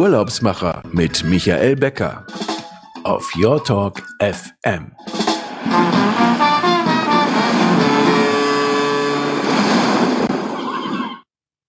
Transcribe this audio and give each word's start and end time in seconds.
Urlaubsmacher 0.00 0.82
mit 0.94 1.24
Michael 1.24 1.76
Becker 1.76 2.26
auf 3.04 3.32
Your 3.36 3.62
Talk 3.62 4.02
FM. 4.18 4.92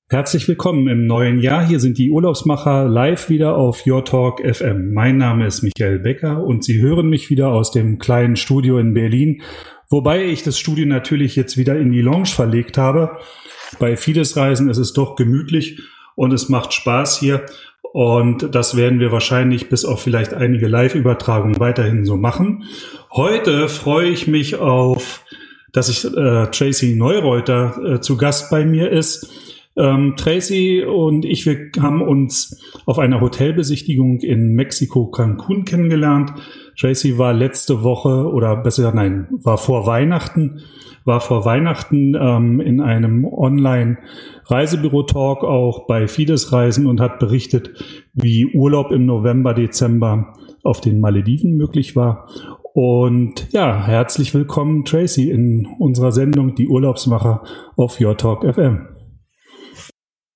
Herzlich 0.09 0.47
willkommen 0.47 0.87
im 0.87 1.07
neuen 1.07 1.39
Jahr. 1.39 1.67
Hier 1.67 1.81
sind 1.81 1.97
die 1.97 2.09
Urlaubsmacher 2.09 2.87
live 2.87 3.27
wieder 3.27 3.57
auf 3.57 3.85
Your 3.85 4.05
Talk 4.05 4.39
FM. 4.39 4.93
Mein 4.93 5.17
Name 5.17 5.45
ist 5.45 5.61
Michael 5.61 5.99
Becker 5.99 6.41
und 6.41 6.63
Sie 6.63 6.81
hören 6.81 7.09
mich 7.09 7.29
wieder 7.29 7.49
aus 7.49 7.71
dem 7.71 7.99
kleinen 7.99 8.37
Studio 8.37 8.77
in 8.77 8.93
Berlin, 8.93 9.41
wobei 9.89 10.23
ich 10.23 10.41
das 10.41 10.57
Studio 10.57 10.85
natürlich 10.85 11.35
jetzt 11.35 11.57
wieder 11.57 11.77
in 11.77 11.91
die 11.91 12.01
Lounge 12.01 12.27
verlegt 12.27 12.77
habe. 12.77 13.17
Bei 13.77 13.97
vieles 13.97 14.37
Reisen 14.37 14.69
ist 14.69 14.77
es 14.77 14.93
doch 14.93 15.17
gemütlich 15.17 15.81
und 16.15 16.31
es 16.31 16.47
macht 16.47 16.71
Spaß 16.71 17.19
hier. 17.19 17.45
Und 17.93 18.55
das 18.55 18.77
werden 18.77 18.99
wir 18.99 19.11
wahrscheinlich 19.11 19.67
bis 19.67 19.83
auf 19.83 20.01
vielleicht 20.01 20.33
einige 20.33 20.67
Live-Übertragungen 20.67 21.59
weiterhin 21.59 22.05
so 22.05 22.15
machen. 22.15 22.63
Heute 23.11 23.67
freue 23.67 24.09
ich 24.09 24.27
mich 24.27 24.55
auf, 24.55 25.25
dass 25.73 25.89
ich 25.89 26.05
äh, 26.05 26.47
Tracy 26.47 26.95
Neureuter 26.95 27.95
äh, 27.95 27.99
zu 28.01 28.17
Gast 28.17 28.49
bei 28.49 28.65
mir 28.65 28.89
ist. 28.89 29.29
Ähm, 29.75 30.15
Tracy 30.17 30.83
und 30.83 31.25
ich, 31.25 31.45
wir 31.45 31.71
haben 31.81 32.01
uns 32.01 32.61
auf 32.85 32.99
einer 32.99 33.21
Hotelbesichtigung 33.21 34.19
in 34.19 34.53
Mexiko 34.53 35.07
Cancun 35.07 35.65
kennengelernt. 35.65 36.33
Tracy 36.77 37.17
war 37.17 37.33
letzte 37.33 37.83
Woche 37.83 38.29
oder 38.31 38.55
besser 38.55 38.93
nein, 38.93 39.27
war 39.31 39.57
vor 39.57 39.85
Weihnachten, 39.85 40.61
war 41.05 41.19
vor 41.19 41.45
Weihnachten 41.45 42.15
ähm, 42.15 42.59
in 42.59 42.79
einem 42.81 43.25
Online 43.25 43.97
Reisebüro-Talk 44.45 45.43
auch 45.43 45.87
bei 45.87 46.07
Fides 46.07 46.51
Reisen 46.51 46.85
und 46.85 46.99
hat 46.99 47.19
berichtet, 47.19 47.71
wie 48.13 48.45
Urlaub 48.53 48.91
im 48.91 49.05
November, 49.05 49.53
Dezember 49.53 50.33
auf 50.63 50.81
den 50.81 50.99
Malediven 50.99 51.57
möglich 51.57 51.95
war. 51.95 52.27
Und 52.73 53.51
ja, 53.51 53.85
herzlich 53.85 54.33
willkommen, 54.33 54.85
Tracy, 54.85 55.29
in 55.29 55.67
unserer 55.79 56.11
Sendung 56.11 56.55
Die 56.55 56.67
Urlaubsmacher 56.67 57.43
auf 57.75 57.99
Your 57.99 58.15
Talk 58.15 58.45
FM. 58.45 58.87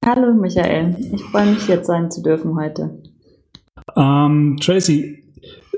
Hallo, 0.04 0.34
Michael. 0.34 0.96
Ich 1.14 1.24
freue 1.24 1.48
mich, 1.48 1.68
jetzt 1.68 1.88
sein 1.88 2.12
zu 2.12 2.22
dürfen 2.22 2.56
heute. 2.60 3.02
Ähm, 3.96 4.58
Tracy, 4.60 5.24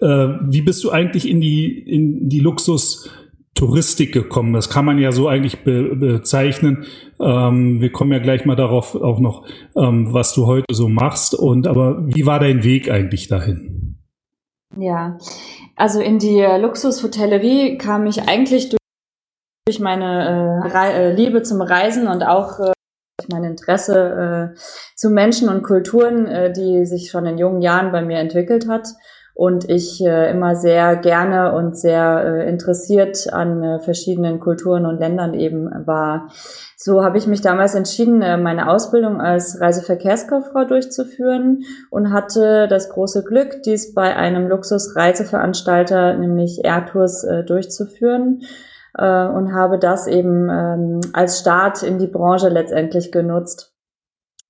äh, 0.01 0.05
wie 0.05 0.61
bist 0.61 0.83
du 0.83 0.89
eigentlich 0.89 1.29
in 1.29 1.41
die, 1.41 1.79
in 1.79 2.27
die 2.27 2.41
Luxus- 2.41 3.09
Touristik 3.57 4.13
gekommen. 4.13 4.53
Das 4.53 4.69
kann 4.69 4.85
man 4.85 4.99
ja 4.99 5.11
so 5.11 5.27
eigentlich 5.27 5.63
be 5.63 5.95
bezeichnen. 5.95 6.85
Ähm, 7.19 7.81
wir 7.81 7.91
kommen 7.91 8.11
ja 8.11 8.19
gleich 8.19 8.45
mal 8.45 8.55
darauf 8.55 8.95
auch 8.95 9.19
noch, 9.19 9.45
ähm, 9.75 10.13
was 10.13 10.33
du 10.33 10.45
heute 10.45 10.65
so 10.71 10.87
machst. 10.87 11.33
Und 11.33 11.67
aber 11.67 12.05
wie 12.05 12.25
war 12.25 12.39
dein 12.39 12.63
Weg 12.63 12.89
eigentlich 12.89 13.27
dahin? 13.27 13.97
Ja, 14.77 15.17
also 15.75 15.99
in 15.99 16.19
die 16.19 16.41
Luxushotellerie 16.41 17.77
kam 17.77 18.05
ich 18.05 18.27
eigentlich 18.29 18.69
durch, 18.69 18.79
durch 19.65 19.79
meine 19.79 20.63
äh, 20.63 21.09
äh 21.09 21.13
Liebe 21.13 21.41
zum 21.41 21.61
Reisen 21.61 22.07
und 22.07 22.21
auch 22.23 22.59
äh, 22.59 22.73
mein 23.31 23.43
Interesse 23.43 24.53
äh, 24.55 24.59
zu 24.95 25.09
Menschen 25.09 25.49
und 25.49 25.63
Kulturen, 25.63 26.27
äh, 26.27 26.53
die 26.53 26.85
sich 26.85 27.09
schon 27.09 27.25
in 27.25 27.39
jungen 27.39 27.61
Jahren 27.61 27.91
bei 27.91 28.03
mir 28.03 28.19
entwickelt 28.19 28.67
hat 28.69 28.87
und 29.37 29.69
ich 29.69 30.03
äh, 30.03 30.31
immer 30.31 30.55
sehr 30.55 30.95
gerne 30.95 31.53
und 31.53 31.77
sehr 31.77 32.23
äh, 32.25 32.49
interessiert 32.49 33.31
an 33.31 33.61
äh, 33.61 33.79
verschiedenen 33.79 34.39
Kulturen 34.39 34.87
und 34.87 34.97
Ländern 34.97 35.35
eben 35.35 35.69
war. 35.85 36.29
So 36.75 37.03
habe 37.03 37.19
ich 37.19 37.27
mich 37.27 37.41
damals 37.41 37.75
entschieden, 37.75 38.23
äh, 38.23 38.37
meine 38.37 38.67
Ausbildung 38.67 39.21
als 39.21 39.61
Reiseverkehrskauffrau 39.61 40.65
durchzuführen 40.65 41.65
und 41.91 42.11
hatte 42.11 42.67
das 42.67 42.89
große 42.89 43.23
Glück, 43.23 43.61
dies 43.61 43.93
bei 43.93 44.15
einem 44.15 44.47
Luxusreiseveranstalter, 44.47 46.17
nämlich 46.17 46.65
Airtours, 46.65 47.23
äh, 47.23 47.43
durchzuführen 47.43 48.41
äh, 48.97 49.27
und 49.27 49.53
habe 49.53 49.77
das 49.77 50.07
eben 50.07 50.49
ähm, 50.49 51.01
als 51.13 51.39
Start 51.39 51.83
in 51.83 51.99
die 51.99 52.07
Branche 52.07 52.49
letztendlich 52.49 53.11
genutzt. 53.11 53.76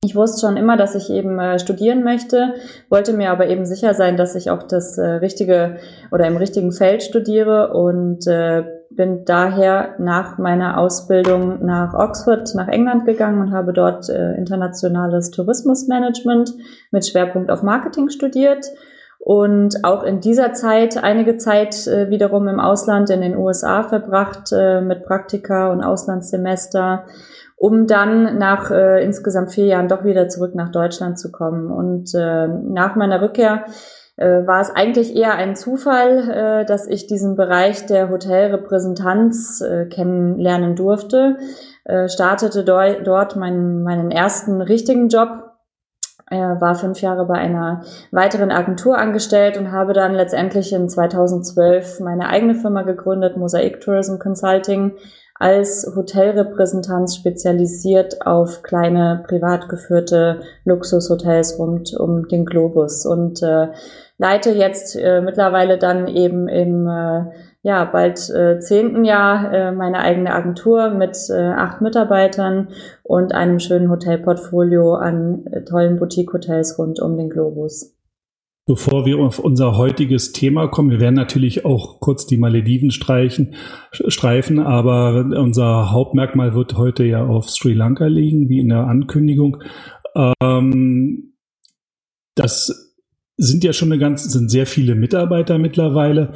Ich 0.08 0.16
wusste 0.16 0.48
schon 0.48 0.56
immer, 0.56 0.78
dass 0.78 0.96
ich 0.96 1.10
eben 1.10 1.38
äh, 1.38 1.60
studieren 1.60 2.02
möchte, 2.02 2.54
wollte 2.88 3.12
mir 3.12 3.30
aber 3.30 3.48
eben 3.48 3.66
sicher 3.66 3.94
sein, 3.94 4.16
dass 4.16 4.36
ich 4.36 4.50
auch 4.50 4.64
das 4.64 4.98
äh, 4.98 5.06
richtige 5.06 5.80
oder 6.14 6.26
im 6.28 6.38
richtigen 6.38 6.72
Feld 6.72 7.04
studiere 7.04 7.74
und 7.74 8.26
äh, 8.26 8.64
bin 8.90 9.26
daher 9.26 9.96
nach 10.00 10.38
meiner 10.38 10.78
Ausbildung 10.78 11.66
nach 11.66 11.94
Oxford, 11.94 12.56
nach 12.56 12.70
England 12.70 13.06
gegangen 13.06 13.42
und 13.42 13.52
habe 13.52 13.74
dort 13.74 14.08
äh, 14.08 14.36
internationales 14.36 15.30
Tourismusmanagement 15.32 16.54
mit 16.92 17.06
Schwerpunkt 17.06 17.52
auf 17.52 17.62
Marketing 17.62 18.08
studiert 18.08 18.66
und 19.20 19.84
auch 19.84 20.04
in 20.04 20.22
dieser 20.22 20.54
Zeit 20.54 21.04
einige 21.04 21.36
Zeit 21.36 21.86
äh, 21.86 22.10
wiederum 22.10 22.48
im 22.48 22.62
Ausland 22.62 23.10
in 23.10 23.20
den 23.20 23.36
USA 23.36 23.84
verbracht 23.84 24.54
äh, 24.54 24.80
mit 24.80 25.04
Praktika 25.04 25.70
und 25.70 25.84
Auslandssemester 25.84 27.04
um 27.58 27.88
dann 27.88 28.38
nach 28.38 28.72
äh, 28.72 29.04
insgesamt 29.04 29.52
vier 29.52 29.66
Jahren 29.66 29.88
doch 29.88 30.04
wieder 30.04 30.30
zurück 30.30 30.54
nach 30.56 30.72
Deutschland 30.72 31.20
zu 31.20 31.32
kommen. 31.32 31.72
Und 31.72 32.14
äh, 32.14 32.48
nach 32.48 32.96
meiner 32.96 33.22
Rückkehr 33.22 33.66
äh, 34.16 34.46
war 34.46 34.62
es 34.62 34.70
eigentlich 34.70 35.16
eher 35.16 35.34
ein 35.34 35.56
Zufall, 35.56 36.30
äh, 36.30 36.66
dass 36.66 36.88
ich 36.88 37.08
diesen 37.08 37.36
Bereich 37.36 37.88
der 37.88 38.10
Hotelrepräsentanz 38.10 39.62
äh, 39.62 39.86
kennenlernen 39.86 40.76
durfte. 40.76 41.38
Äh, 41.84 42.08
startete 42.08 42.64
do 42.64 42.80
dort 43.04 43.36
meinen, 43.36 43.82
meinen 43.82 44.12
ersten 44.12 44.62
richtigen 44.62 45.10
Job 45.10 45.48
er 46.30 46.60
war 46.60 46.76
fünf 46.76 47.00
Jahre 47.00 47.26
bei 47.26 47.36
einer 47.36 47.84
weiteren 48.12 48.52
Agentur 48.52 48.98
angestellt 48.98 49.58
und 49.58 49.72
habe 49.72 49.94
dann 49.94 50.14
letztendlich 50.14 50.74
in 50.74 50.90
2012 50.90 52.02
meine 52.02 52.28
eigene 52.28 52.54
Firma 52.54 52.82
gegründet, 52.82 53.38
Mosaic 53.38 53.80
Tourism 53.80 54.18
Consulting, 54.18 54.92
als 55.40 55.92
Hotelrepräsentanz 55.96 57.16
spezialisiert 57.16 58.26
auf 58.26 58.64
kleine 58.64 59.24
privat 59.28 59.70
geführte 59.70 60.42
Luxushotels 60.66 61.60
rund 61.60 61.94
um 61.94 62.28
den 62.28 62.46
Globus 62.46 63.06
und 63.06 63.44
äh, 63.44 63.68
leite 64.18 64.52
jetzt 64.52 64.96
äh, 64.96 65.22
mittlerweile 65.22 65.78
dann 65.78 66.08
eben 66.08 66.48
im 66.48 66.88
äh, 66.88 67.26
ja 67.62 67.86
bald 67.86 68.30
äh, 68.30 68.60
zehnten 68.60 69.04
Jahr 69.06 69.54
äh, 69.54 69.72
meine 69.72 70.00
eigene 70.00 70.34
Agentur 70.34 70.90
mit 70.90 71.18
äh, 71.30 71.52
acht 71.52 71.82
Mitarbeitern 71.82 72.70
und 73.04 73.34
einem 73.34 73.60
schönen 73.60 73.90
Hotelportfolio 73.90 74.96
an 74.96 75.46
äh, 75.52 75.64
tollen 75.64 75.98
Boutique-Hotels 75.98 76.80
rund 76.80 77.00
um 77.00 77.18
den 77.18 77.30
Globus. 77.30 77.97
Bevor 78.68 79.06
wir 79.06 79.18
auf 79.20 79.40
unser 79.40 79.78
heutiges 79.78 80.34
Thema 80.34 80.68
kommen, 80.68 80.92
wir 80.92 81.00
werden 81.00 81.16
natürlich 81.16 81.64
auch 81.64 82.02
kurz 82.02 82.28
die 82.28 82.36
Malediven 82.36 82.92
streichen, 82.92 83.56
streifen, 83.92 84.60
aber 84.60 85.26
unser 85.40 85.92
Hauptmerkmal 85.92 86.54
wird 86.54 86.78
heute 86.78 87.06
ja 87.06 87.26
auf 87.26 87.50
Sri 87.50 87.72
Lanka 87.72 88.08
liegen, 88.08 88.50
wie 88.50 88.60
in 88.60 88.68
der 88.68 88.86
Ankündigung. 88.88 89.64
Ähm, 90.42 91.32
das 92.36 92.94
sind 93.38 93.64
ja 93.64 93.72
schon 93.72 93.90
eine 93.90 94.02
ganze, 94.02 94.28
sind 94.30 94.52
sehr 94.52 94.66
viele 94.66 94.96
Mitarbeiter 94.96 95.60
mittlerweile. 95.60 96.34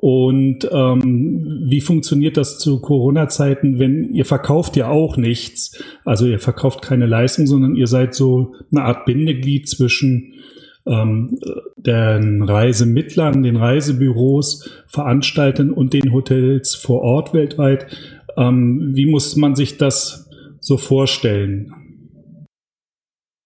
Und 0.00 0.66
ähm, 0.72 1.66
wie 1.68 1.82
funktioniert 1.82 2.38
das 2.38 2.58
zu 2.58 2.80
Corona-Zeiten, 2.80 3.78
wenn 3.78 4.14
ihr 4.14 4.24
verkauft 4.24 4.76
ja 4.76 4.88
auch 4.88 5.18
nichts? 5.18 5.78
Also 6.06 6.26
ihr 6.26 6.38
verkauft 6.38 6.80
keine 6.80 7.04
Leistung, 7.04 7.46
sondern 7.46 7.74
ihr 7.74 7.86
seid 7.86 8.14
so 8.14 8.54
eine 8.70 8.82
Art 8.82 9.04
Bindeglied 9.04 9.68
zwischen 9.68 10.32
ähm, 10.86 11.38
den 11.76 12.42
Reisemittlern, 12.42 13.42
den 13.42 13.56
Reisebüros, 13.56 14.70
Veranstaltern 14.86 15.70
und 15.70 15.92
den 15.92 16.12
Hotels 16.12 16.74
vor 16.74 17.02
Ort 17.02 17.34
weltweit. 17.34 17.86
Ähm, 18.36 18.90
wie 18.94 19.06
muss 19.06 19.36
man 19.36 19.54
sich 19.56 19.78
das 19.78 20.28
so 20.60 20.76
vorstellen? 20.76 21.85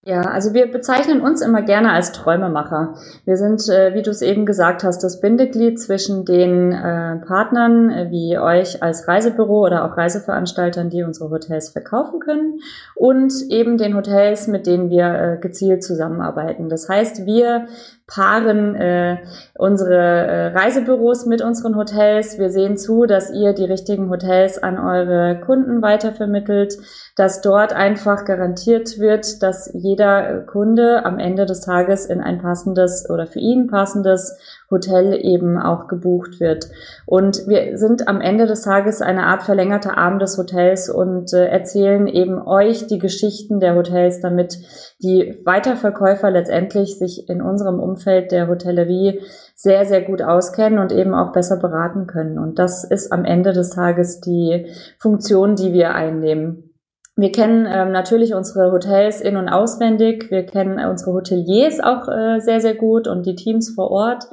Ja, 0.02 0.22
also 0.22 0.54
wir 0.54 0.66
bezeichnen 0.70 1.20
uns 1.20 1.42
immer 1.42 1.60
gerne 1.60 1.92
als 1.92 2.12
Träumemacher. 2.12 2.94
Wir 3.26 3.36
sind, 3.36 3.68
äh, 3.68 3.92
wie 3.92 4.00
du 4.00 4.10
es 4.10 4.22
eben 4.22 4.46
gesagt 4.46 4.82
hast, 4.82 5.04
das 5.04 5.20
Bindeglied 5.20 5.78
zwischen 5.78 6.24
den 6.24 6.72
äh, 6.72 7.16
Partnern 7.16 7.90
äh, 7.90 8.10
wie 8.10 8.38
euch 8.38 8.82
als 8.82 9.06
Reisebüro 9.06 9.66
oder 9.66 9.84
auch 9.84 9.98
Reiseveranstaltern, 9.98 10.88
die 10.88 11.02
unsere 11.02 11.28
Hotels 11.28 11.68
verkaufen 11.68 12.18
können 12.18 12.60
und 12.94 13.30
eben 13.50 13.76
den 13.76 13.94
Hotels, 13.94 14.46
mit 14.46 14.66
denen 14.66 14.88
wir 14.88 15.36
gezielt 15.42 15.84
zusammenarbeiten. 15.84 16.70
Das 16.70 16.88
heißt, 16.88 17.26
wir 17.26 17.66
paaren 18.12 18.74
äh, 18.74 19.18
unsere 19.56 19.96
äh, 19.96 20.46
Reisebüros 20.48 21.26
mit 21.26 21.42
unseren 21.42 21.76
Hotels. 21.76 22.38
Wir 22.38 22.50
sehen 22.50 22.76
zu, 22.76 23.06
dass 23.06 23.30
ihr 23.32 23.52
die 23.52 23.64
richtigen 23.64 24.10
Hotels 24.10 24.62
an 24.62 24.78
eure 24.78 25.40
Kunden 25.40 25.80
weitervermittelt, 25.80 26.76
dass 27.16 27.40
dort 27.40 27.72
einfach 27.72 28.24
garantiert 28.24 28.98
wird, 28.98 29.42
dass 29.42 29.70
jeder 29.74 30.40
Kunde 30.40 31.04
am 31.04 31.18
Ende 31.18 31.46
des 31.46 31.60
Tages 31.60 32.06
in 32.06 32.20
ein 32.20 32.40
passendes 32.40 33.08
oder 33.08 33.26
für 33.26 33.38
ihn 33.38 33.68
passendes 33.68 34.36
Hotel 34.70 35.18
eben 35.20 35.58
auch 35.58 35.88
gebucht 35.88 36.40
wird. 36.40 36.68
Und 37.06 37.46
wir 37.48 37.76
sind 37.76 38.08
am 38.08 38.20
Ende 38.20 38.46
des 38.46 38.62
Tages 38.62 39.02
eine 39.02 39.26
Art 39.26 39.42
verlängerter 39.42 39.98
Arm 39.98 40.18
des 40.18 40.38
Hotels 40.38 40.88
und 40.88 41.32
äh, 41.32 41.46
erzählen 41.46 42.06
eben 42.06 42.40
euch 42.40 42.86
die 42.86 42.98
Geschichten 42.98 43.60
der 43.60 43.74
Hotels, 43.74 44.20
damit 44.20 44.58
die 45.02 45.40
Weiterverkäufer 45.44 46.30
letztendlich 46.30 46.98
sich 46.98 47.28
in 47.28 47.40
unserem 47.40 47.80
Umfeld 47.80 48.32
der 48.32 48.48
Hotellerie 48.48 49.20
sehr, 49.54 49.84
sehr 49.84 50.02
gut 50.02 50.22
auskennen 50.22 50.78
und 50.78 50.92
eben 50.92 51.14
auch 51.14 51.32
besser 51.32 51.56
beraten 51.56 52.06
können. 52.06 52.38
Und 52.38 52.58
das 52.58 52.84
ist 52.84 53.12
am 53.12 53.24
Ende 53.24 53.52
des 53.52 53.70
Tages 53.70 54.20
die 54.20 54.66
Funktion, 54.98 55.56
die 55.56 55.72
wir 55.72 55.94
einnehmen. 55.94 56.70
Wir 57.16 57.32
kennen 57.32 57.66
ähm, 57.70 57.92
natürlich 57.92 58.34
unsere 58.34 58.72
Hotels 58.72 59.20
in- 59.20 59.36
und 59.36 59.48
auswendig. 59.48 60.30
Wir 60.30 60.46
kennen 60.46 60.78
unsere 60.88 61.12
Hoteliers 61.12 61.80
auch 61.80 62.08
äh, 62.08 62.40
sehr, 62.40 62.60
sehr 62.60 62.74
gut 62.74 63.08
und 63.08 63.26
die 63.26 63.34
Teams 63.34 63.74
vor 63.74 63.90
Ort 63.90 64.24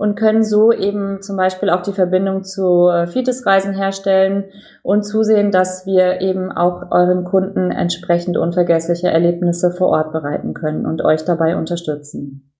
und 0.00 0.14
können 0.14 0.42
so 0.42 0.72
eben 0.72 1.20
zum 1.20 1.36
Beispiel 1.36 1.68
auch 1.68 1.82
die 1.82 1.92
Verbindung 1.92 2.42
zu 2.42 2.88
äh, 2.88 3.06
Fides-Reisen 3.06 3.74
herstellen 3.74 4.44
und 4.82 5.02
zusehen, 5.02 5.50
dass 5.50 5.84
wir 5.84 6.22
eben 6.22 6.50
auch 6.50 6.90
euren 6.90 7.24
Kunden 7.24 7.70
entsprechend 7.70 8.38
unvergessliche 8.38 9.08
Erlebnisse 9.08 9.72
vor 9.76 9.88
Ort 9.88 10.12
bereiten 10.12 10.54
können 10.54 10.86
und 10.86 11.04
euch 11.04 11.26
dabei 11.26 11.54
unterstützen. 11.54 12.50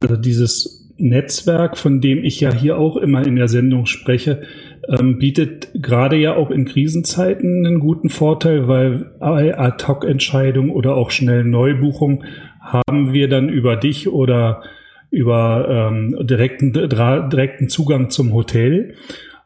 Also 0.00 0.16
dieses 0.16 0.90
Netzwerk, 0.96 1.76
von 1.76 2.00
dem 2.00 2.24
ich 2.24 2.40
ja 2.40 2.50
hier 2.50 2.78
auch 2.78 2.96
immer 2.96 3.26
in 3.26 3.36
der 3.36 3.48
Sendung 3.48 3.84
spreche, 3.84 4.44
ähm, 4.88 5.18
bietet 5.18 5.68
gerade 5.74 6.16
ja 6.16 6.34
auch 6.34 6.50
in 6.50 6.64
Krisenzeiten 6.64 7.66
einen 7.66 7.80
guten 7.80 8.08
Vorteil, 8.08 8.68
weil 8.68 9.12
Ad-Hoc-Entscheidungen 9.20 10.70
oder 10.70 10.96
auch 10.96 11.10
schnell 11.10 11.44
Neubuchungen 11.44 12.24
haben 12.58 13.12
wir 13.12 13.28
dann 13.28 13.50
über 13.50 13.76
dich 13.76 14.08
oder 14.08 14.62
über 15.10 15.90
ähm, 15.90 16.16
direkten, 16.26 16.72
direkten 16.72 17.68
Zugang 17.68 18.10
zum 18.10 18.32
Hotel. 18.32 18.94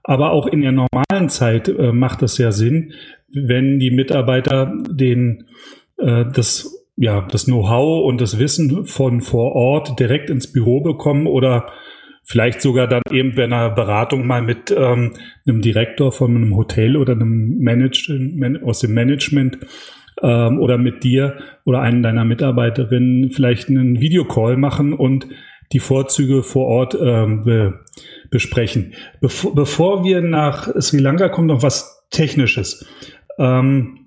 Aber 0.03 0.33
auch 0.33 0.47
in 0.47 0.63
der 0.63 0.73
normalen 0.73 1.29
Zeit 1.29 1.69
äh, 1.69 1.93
macht 1.93 2.23
es 2.23 2.39
ja 2.39 2.53
Sinn, 2.53 2.93
wenn 3.33 3.79
die 3.79 3.91
Mitarbeiter 3.91 4.73
den, 4.89 5.45
äh, 5.99 6.25
das, 6.35 6.87
ja, 6.97 7.27
das 7.31 7.45
Know-how 7.45 8.05
und 8.05 8.21
das 8.21 8.39
Wissen 8.39 8.87
von 8.87 9.21
vor 9.21 9.53
Ort 9.53 10.01
direkt 10.01 10.31
ins 10.31 10.53
Büro 10.53 10.81
bekommen 10.81 11.27
oder 11.27 11.67
vielleicht 12.25 12.61
sogar 12.61 12.87
dann 12.87 13.03
eben 13.11 13.35
bei 13.35 13.45
einer 13.45 13.71
Beratung 13.71 14.27
mal 14.27 14.43
mit 14.43 14.71
ähm, 14.71 15.13
einem 15.47 15.63
Direktor 15.63 16.13
von 16.13 16.37
einem 16.37 16.57
Hotel 16.57 16.97
oder 16.97 17.13
einem 17.13 17.59
Manager 17.59 18.15
aus 18.65 18.81
dem 18.81 18.95
Management 18.95 19.59
ähm, 20.23 20.59
oder 20.59 20.79
mit 20.79 21.03
dir 21.03 21.39
oder 21.65 21.81
einen 21.81 22.03
deiner 22.03 22.25
Mitarbeiterinnen 22.25 23.31
vielleicht 23.31 23.69
einen 23.69 24.01
Videocall 24.01 24.57
machen 24.57 24.93
und 24.93 25.27
die 25.73 25.81
Vorzüge 25.81 26.43
vor 26.43 26.67
Ort 26.67 26.97
ähm, 27.01 27.45
be 27.45 27.81
besprechen. 28.31 28.95
Bevor, 29.21 29.55
bevor 29.57 30.05
wir 30.05 30.21
nach 30.21 30.69
Sri 30.81 30.99
Lanka 30.99 31.29
kommen, 31.29 31.49
noch 31.49 31.65
was 31.65 32.07
Technisches. 32.11 32.87
Ähm, 33.39 34.01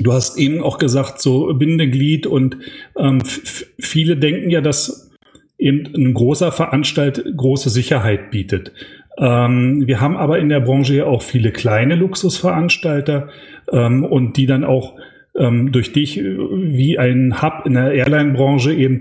Du 0.00 0.12
hast 0.12 0.38
eben 0.38 0.60
auch 0.60 0.78
gesagt, 0.78 1.20
so 1.20 1.54
Bindeglied 1.54 2.26
und 2.26 2.56
ähm, 2.98 3.22
viele 3.24 4.16
denken 4.16 4.50
ja, 4.50 4.60
dass 4.60 5.12
eben 5.56 5.86
ein 5.94 6.14
großer 6.14 6.50
Veranstalt 6.50 7.24
große 7.36 7.70
Sicherheit 7.70 8.30
bietet. 8.30 8.72
Ähm, 9.18 9.86
wir 9.86 10.00
haben 10.00 10.16
aber 10.16 10.40
in 10.40 10.48
der 10.48 10.60
Branche 10.60 10.96
ja 10.96 11.04
auch 11.04 11.22
viele 11.22 11.52
kleine 11.52 11.94
Luxusveranstalter 11.94 13.28
ähm, 13.70 14.04
und 14.04 14.36
die 14.36 14.46
dann 14.46 14.64
auch 14.64 14.96
ähm, 15.36 15.72
durch 15.72 15.92
dich 15.92 16.18
äh, 16.18 16.36
wie 16.38 16.98
ein 16.98 17.42
Hub 17.42 17.66
in 17.66 17.74
der 17.74 17.92
Airline-Branche 17.92 18.72
eben 18.72 19.00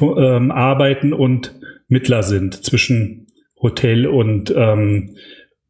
ähm, 0.00 0.50
arbeiten 0.50 1.12
und 1.12 1.54
Mittler 1.88 2.22
sind 2.22 2.64
zwischen 2.64 3.26
Hotel 3.60 4.06
und 4.06 4.52
ähm, 4.56 5.16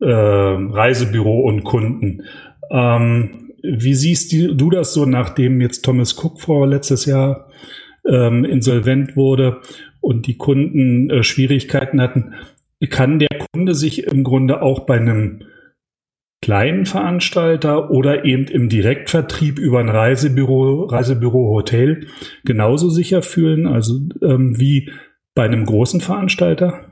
äh, 0.00 0.06
Reisebüro 0.10 1.40
und 1.40 1.64
Kunden. 1.64 2.22
Ähm, 2.70 3.52
wie 3.62 3.94
siehst 3.94 4.32
du 4.32 4.70
das 4.70 4.92
so, 4.92 5.06
nachdem 5.06 5.60
jetzt 5.60 5.84
Thomas 5.84 6.16
Cook 6.18 6.40
vor 6.40 6.66
letztes 6.66 7.06
Jahr 7.06 7.48
ähm, 8.08 8.44
insolvent 8.44 9.16
wurde 9.16 9.60
und 10.00 10.26
die 10.26 10.36
Kunden 10.36 11.10
äh, 11.10 11.22
Schwierigkeiten 11.22 12.00
hatten? 12.00 12.34
Kann 12.90 13.20
der 13.20 13.28
Kunde 13.52 13.74
sich 13.74 14.08
im 14.08 14.24
Grunde 14.24 14.60
auch 14.60 14.80
bei 14.80 14.96
einem 14.96 15.44
kleinen 16.42 16.84
Veranstalter 16.86 17.90
oder 17.90 18.24
eben 18.24 18.44
im 18.44 18.68
Direktvertrieb 18.68 19.58
über 19.58 19.78
ein 19.78 19.88
Reisebüro, 19.88 20.84
Reisebüro, 20.84 21.54
Hotel 21.54 22.08
genauso 22.44 22.90
sicher 22.90 23.22
fühlen, 23.22 23.66
also 23.66 24.00
ähm, 24.20 24.58
wie 24.58 24.90
bei 25.34 25.44
einem 25.44 25.64
großen 25.64 26.00
Veranstalter? 26.00 26.91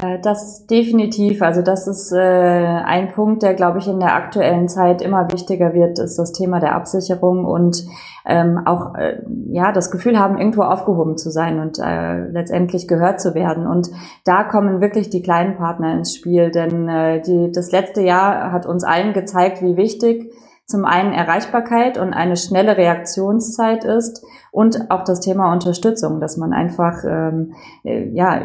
Äh, 0.00 0.18
das 0.20 0.66
definitiv. 0.66 1.40
Also 1.42 1.62
das 1.62 1.86
ist 1.88 2.12
äh, 2.12 2.18
ein 2.18 3.12
Punkt, 3.12 3.42
der, 3.42 3.54
glaube 3.54 3.78
ich, 3.78 3.88
in 3.88 3.98
der 3.98 4.14
aktuellen 4.14 4.68
Zeit 4.68 5.00
immer 5.00 5.32
wichtiger 5.32 5.72
wird, 5.72 5.98
ist 5.98 6.18
das 6.18 6.32
Thema 6.32 6.60
der 6.60 6.74
Absicherung 6.74 7.46
und 7.46 7.84
ähm, 8.26 8.60
auch 8.66 8.94
äh, 8.94 9.22
ja 9.48 9.72
das 9.72 9.90
Gefühl 9.90 10.18
haben, 10.18 10.36
irgendwo 10.36 10.62
aufgehoben 10.62 11.16
zu 11.16 11.30
sein 11.30 11.60
und 11.60 11.78
äh, 11.78 12.28
letztendlich 12.28 12.88
gehört 12.88 13.20
zu 13.20 13.34
werden. 13.34 13.66
Und 13.66 13.88
da 14.24 14.44
kommen 14.44 14.82
wirklich 14.82 15.08
die 15.08 15.22
kleinen 15.22 15.56
Partner 15.56 15.94
ins 15.94 16.14
Spiel, 16.14 16.50
denn 16.50 16.88
äh, 16.88 17.22
die, 17.22 17.50
das 17.52 17.72
letzte 17.72 18.02
Jahr 18.02 18.52
hat 18.52 18.66
uns 18.66 18.84
allen 18.84 19.14
gezeigt, 19.14 19.62
wie 19.62 19.78
wichtig 19.78 20.30
zum 20.66 20.84
einen 20.84 21.12
Erreichbarkeit 21.12 21.96
und 21.96 22.12
eine 22.12 22.36
schnelle 22.36 22.76
Reaktionszeit 22.76 23.84
ist 23.84 24.24
und 24.50 24.90
auch 24.90 25.04
das 25.04 25.20
Thema 25.20 25.52
Unterstützung, 25.52 26.18
dass 26.18 26.36
man 26.36 26.52
einfach 26.52 27.04
ähm, 27.08 27.54
äh, 27.84 28.08
ja 28.08 28.40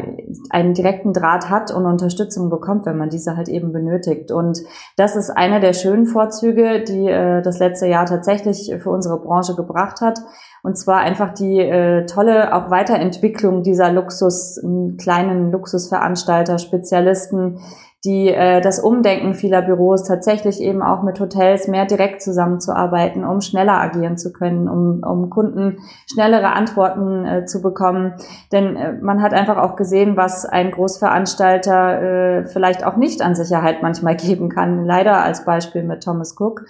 einen 0.50 0.72
direkten 0.72 1.12
Draht 1.12 1.50
hat 1.50 1.72
und 1.72 1.84
Unterstützung 1.84 2.48
bekommt, 2.48 2.86
wenn 2.86 2.96
man 2.96 3.10
diese 3.10 3.36
halt 3.36 3.48
eben 3.48 3.72
benötigt. 3.72 4.30
Und 4.30 4.60
das 4.96 5.16
ist 5.16 5.30
einer 5.30 5.58
der 5.58 5.72
schönen 5.72 6.06
Vorzüge, 6.06 6.84
die 6.84 7.08
äh, 7.08 7.42
das 7.42 7.58
letzte 7.58 7.86
Jahr 7.88 8.06
tatsächlich 8.06 8.72
für 8.78 8.90
unsere 8.90 9.18
Branche 9.18 9.56
gebracht 9.56 10.00
hat. 10.00 10.20
Und 10.62 10.78
zwar 10.78 10.98
einfach 10.98 11.34
die 11.34 11.58
äh, 11.58 12.06
tolle 12.06 12.54
auch 12.54 12.70
Weiterentwicklung 12.70 13.64
dieser 13.64 13.90
Luxus, 13.90 14.60
kleinen 14.96 15.50
Luxusveranstalter, 15.50 16.58
Spezialisten, 16.58 17.58
die 18.04 18.28
äh, 18.28 18.60
das 18.60 18.80
Umdenken 18.80 19.34
vieler 19.34 19.62
Büros 19.62 20.02
tatsächlich 20.02 20.60
eben 20.60 20.82
auch 20.82 21.04
mit 21.04 21.20
Hotels 21.20 21.68
mehr 21.68 21.86
direkt 21.86 22.20
zusammenzuarbeiten, 22.20 23.24
um 23.24 23.40
schneller 23.40 23.80
agieren 23.80 24.18
zu 24.18 24.32
können, 24.32 24.68
um, 24.68 25.04
um 25.04 25.30
Kunden 25.30 25.78
schnellere 26.12 26.52
Antworten 26.52 27.24
äh, 27.24 27.44
zu 27.44 27.62
bekommen. 27.62 28.14
Denn 28.50 28.76
äh, 28.76 28.94
man 29.00 29.22
hat 29.22 29.32
einfach 29.32 29.56
auch 29.56 29.76
gesehen, 29.76 30.16
was 30.16 30.44
ein 30.44 30.72
Großveranstalter 30.72 32.02
äh, 32.40 32.46
vielleicht 32.46 32.84
auch 32.84 32.96
nicht 32.96 33.22
an 33.22 33.36
Sicherheit 33.36 33.82
manchmal 33.82 34.16
geben 34.16 34.48
kann. 34.48 34.84
Leider 34.84 35.22
als 35.22 35.44
Beispiel 35.44 35.84
mit 35.84 36.02
Thomas 36.02 36.34
Cook. 36.38 36.64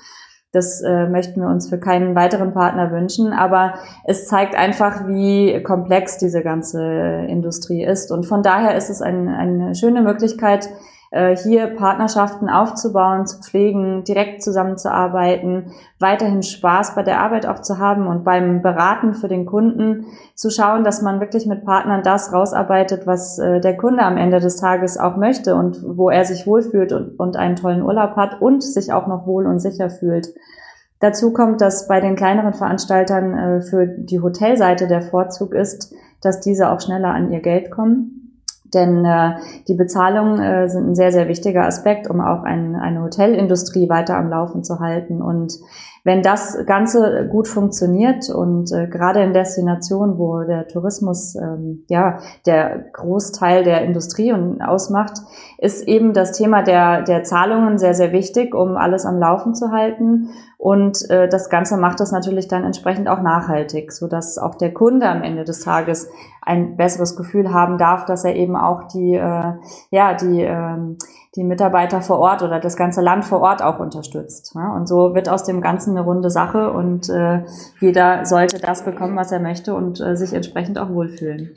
Das 0.55 0.83
äh, 0.83 1.09
möchten 1.09 1.41
wir 1.41 1.49
uns 1.49 1.71
für 1.71 1.79
keinen 1.79 2.15
weiteren 2.15 2.53
Partner 2.53 2.93
wünschen, 2.93 3.33
aber 3.33 3.73
es 4.05 4.27
zeigt 4.27 4.55
einfach, 4.55 5.09
wie 5.09 5.63
komplex 5.63 6.19
diese 6.19 6.43
ganze 6.43 7.25
Industrie 7.27 7.83
ist. 7.83 8.13
Und 8.13 8.27
von 8.27 8.43
daher 8.43 8.77
ist 8.77 8.91
es 8.91 9.01
ein, 9.01 9.31
eine 9.31 9.75
schöne 9.75 10.03
Möglichkeit, 10.03 10.69
äh, 11.13 11.37
hier 11.37 11.67
Partnerschaften 11.67 12.49
aufzubauen, 12.49 13.27
zu 13.27 13.39
pflegen, 13.39 14.03
direkt 14.03 14.43
zusammenzuarbeiten, 14.43 15.67
weiterhin 16.01 16.43
Spaß 16.43 16.95
bei 16.95 17.03
der 17.03 17.21
Arbeit 17.21 17.45
auch 17.45 17.61
zu 17.61 17.79
haben 17.79 18.07
und 18.07 18.25
beim 18.25 18.63
Beraten 18.63 19.13
für 19.13 19.29
den 19.29 19.45
Kunden 19.45 20.07
zu 20.35 20.49
schauen, 20.49 20.85
dass 20.85 21.03
man 21.03 21.21
wirklich 21.21 21.47
mit 21.47 21.67
Partnern 21.67 22.03
das 22.03 22.33
rausarbeitet, 22.33 23.07
was 23.07 23.39
äh, 23.39 23.61
der 23.61 23.77
Kunde 23.77 24.03
am 24.03 24.17
Ende 24.17 24.41
des 24.41 24.57
Tages 24.57 24.97
auch 24.97 25.19
möchte 25.19 25.55
und 25.55 25.85
wo 25.85 26.09
er 26.09 26.25
sich 26.25 26.47
wohlfühlt 26.47 26.93
und, 26.93 27.21
und 27.21 27.37
einen 27.37 27.57
tollen 27.57 27.83
Urlaub 27.83 28.17
hat 28.17 28.41
und 28.41 28.63
sich 28.63 28.95
auch 28.95 29.07
noch 29.07 29.27
wohl 29.27 29.47
und 29.47 29.59
sicher 29.59 29.91
fühlt. 29.91 30.29
Dazu 31.01 31.35
kommt, 31.35 31.61
dass 31.61 31.89
bei 31.89 32.01
den 32.01 32.17
kleineren 32.17 32.55
Veranstaltern 32.55 33.37
äh, 33.37 33.61
für 33.61 33.87
die 33.87 34.21
Hotelseite 34.21 34.89
der 34.89 35.03
Vorzug 35.03 35.55
ist, 35.55 35.93
dass 36.23 36.41
diese 36.41 36.71
auch 36.71 36.81
schneller 36.81 37.09
an 37.09 37.31
ihr 37.31 37.41
Geld 37.41 37.71
kommen 37.71 38.22
denn 38.75 39.05
äh, 39.05 39.35
die 39.69 39.75
Bezahlungen 39.75 40.41
äh, 40.41 40.69
sind 40.69 40.91
ein 40.91 40.95
sehr, 40.95 41.13
sehr 41.13 41.29
wichtiger 41.29 41.65
Aspekt, 41.67 42.09
um 42.09 42.21
auch 42.21 42.43
ein, 42.43 42.75
eine 42.77 43.03
Hotelindustrie 43.03 43.89
weiter 43.89 44.17
am 44.17 44.31
Laufen 44.31 44.65
zu 44.65 44.81
halten. 44.81 45.21
Und 45.21 45.59
wenn 46.05 46.23
das 46.23 46.59
Ganze 46.67 47.29
gut 47.31 47.47
funktioniert 47.47 48.29
und 48.29 48.73
äh, 48.73 48.89
gerade 48.89 49.23
in 49.23 49.33
Destinationen, 49.33 50.19
wo 50.19 50.43
der 50.43 50.67
Tourismus 50.67 51.37
ähm, 51.37 51.85
ja 51.89 52.19
der 52.45 52.87
Großteil 52.93 53.63
der 53.63 53.85
Industrie 53.85 54.35
ausmacht, 54.61 55.19
ist 55.63 55.87
eben 55.87 56.13
das 56.13 56.33
Thema 56.33 56.63
der, 56.63 57.03
der 57.03 57.23
Zahlungen 57.23 57.79
sehr, 57.79 57.95
sehr 57.95 58.11
wichtig, 58.11 58.53
um 58.53 58.77
alles 58.77 59.07
am 59.07 59.21
Laufen 59.21 59.55
zu 59.55 59.71
halten. 59.71 60.31
Und 60.59 61.09
äh, 61.09 61.29
das 61.29 61.51
Ganze 61.51 61.77
macht 61.77 62.01
das 62.01 62.11
natürlich 62.11 62.49
dann 62.49 62.65
entsprechend 62.65 63.09
auch 63.09 63.23
nachhaltig, 63.23 63.93
so 63.93 64.09
dass 64.09 64.39
auch 64.39 64.57
der 64.57 64.75
Kunde 64.75 65.09
am 65.09 65.23
Ende 65.23 65.45
des 65.45 65.61
Tages 65.61 66.11
ein 66.41 66.77
besseres 66.77 67.15
Gefühl 67.15 67.53
haben 67.53 67.79
darf, 67.79 68.07
dass 68.07 68.25
er 68.25 68.35
eben 68.35 68.57
auch 68.57 68.89
die, 68.89 69.15
äh, 69.15 69.53
ja, 69.91 70.15
die, 70.15 70.43
äh, 70.43 70.97
die 71.37 71.45
Mitarbeiter 71.45 72.01
vor 72.01 72.19
Ort 72.19 72.43
oder 72.43 72.59
das 72.59 72.77
ganze 72.77 73.01
Land 73.01 73.25
vor 73.25 73.41
Ort 73.41 73.63
auch 73.63 73.79
unterstützt. 73.79 74.57
Ja? 74.57 74.75
Und 74.75 74.89
so 74.89 75.15
wird 75.15 75.29
aus 75.29 75.45
dem 75.45 75.61
Ganzen 75.61 75.97
eine 75.97 76.05
runde 76.05 76.31
Sache 76.31 76.73
und 76.73 77.09
äh, 77.09 77.45
jeder 77.79 78.27
sollte 78.27 78.59
das 78.59 78.85
bekommen, 78.85 79.15
was 79.15 79.31
er 79.31 79.39
möchte 79.39 79.77
und 79.77 80.01
äh, 80.01 80.17
sich 80.17 80.33
entsprechend 80.33 80.77
auch 80.81 80.89
wohlfühlen. 80.89 81.55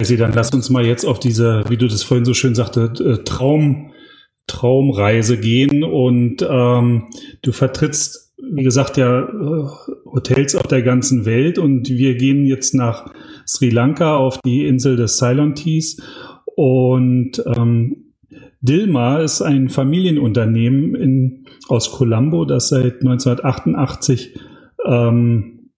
Sie, 0.00 0.16
dann 0.16 0.32
lass 0.32 0.52
uns 0.52 0.70
mal 0.70 0.84
jetzt 0.84 1.04
auf 1.04 1.18
diese, 1.18 1.64
wie 1.68 1.76
du 1.76 1.86
das 1.86 2.02
vorhin 2.02 2.24
so 2.24 2.34
schön 2.34 2.54
sagte, 2.54 2.92
äh, 3.00 3.24
Traum, 3.24 3.92
Traumreise 4.46 5.38
gehen. 5.38 5.84
Und 5.84 6.46
ähm, 6.48 7.08
du 7.42 7.52
vertrittst, 7.52 8.34
wie 8.52 8.64
gesagt, 8.64 8.96
ja 8.96 9.20
äh, 9.20 9.66
Hotels 10.06 10.54
auf 10.54 10.66
der 10.66 10.82
ganzen 10.82 11.24
Welt. 11.24 11.58
Und 11.58 11.88
wir 11.88 12.16
gehen 12.16 12.46
jetzt 12.46 12.74
nach 12.74 13.12
Sri 13.46 13.70
Lanka 13.70 14.16
auf 14.16 14.38
die 14.44 14.66
Insel 14.66 14.96
des 14.96 15.18
Ceylon-Teas 15.18 15.98
und 16.56 17.42
ähm, 17.46 18.04
Dilma 18.60 19.18
ist 19.18 19.42
ein 19.42 19.68
Familienunternehmen 19.68 20.94
in, 20.94 21.46
aus 21.68 21.92
Colombo, 21.92 22.44
das 22.44 22.68
seit 22.68 23.00
1988 23.00 24.38
ähm, 24.86 25.70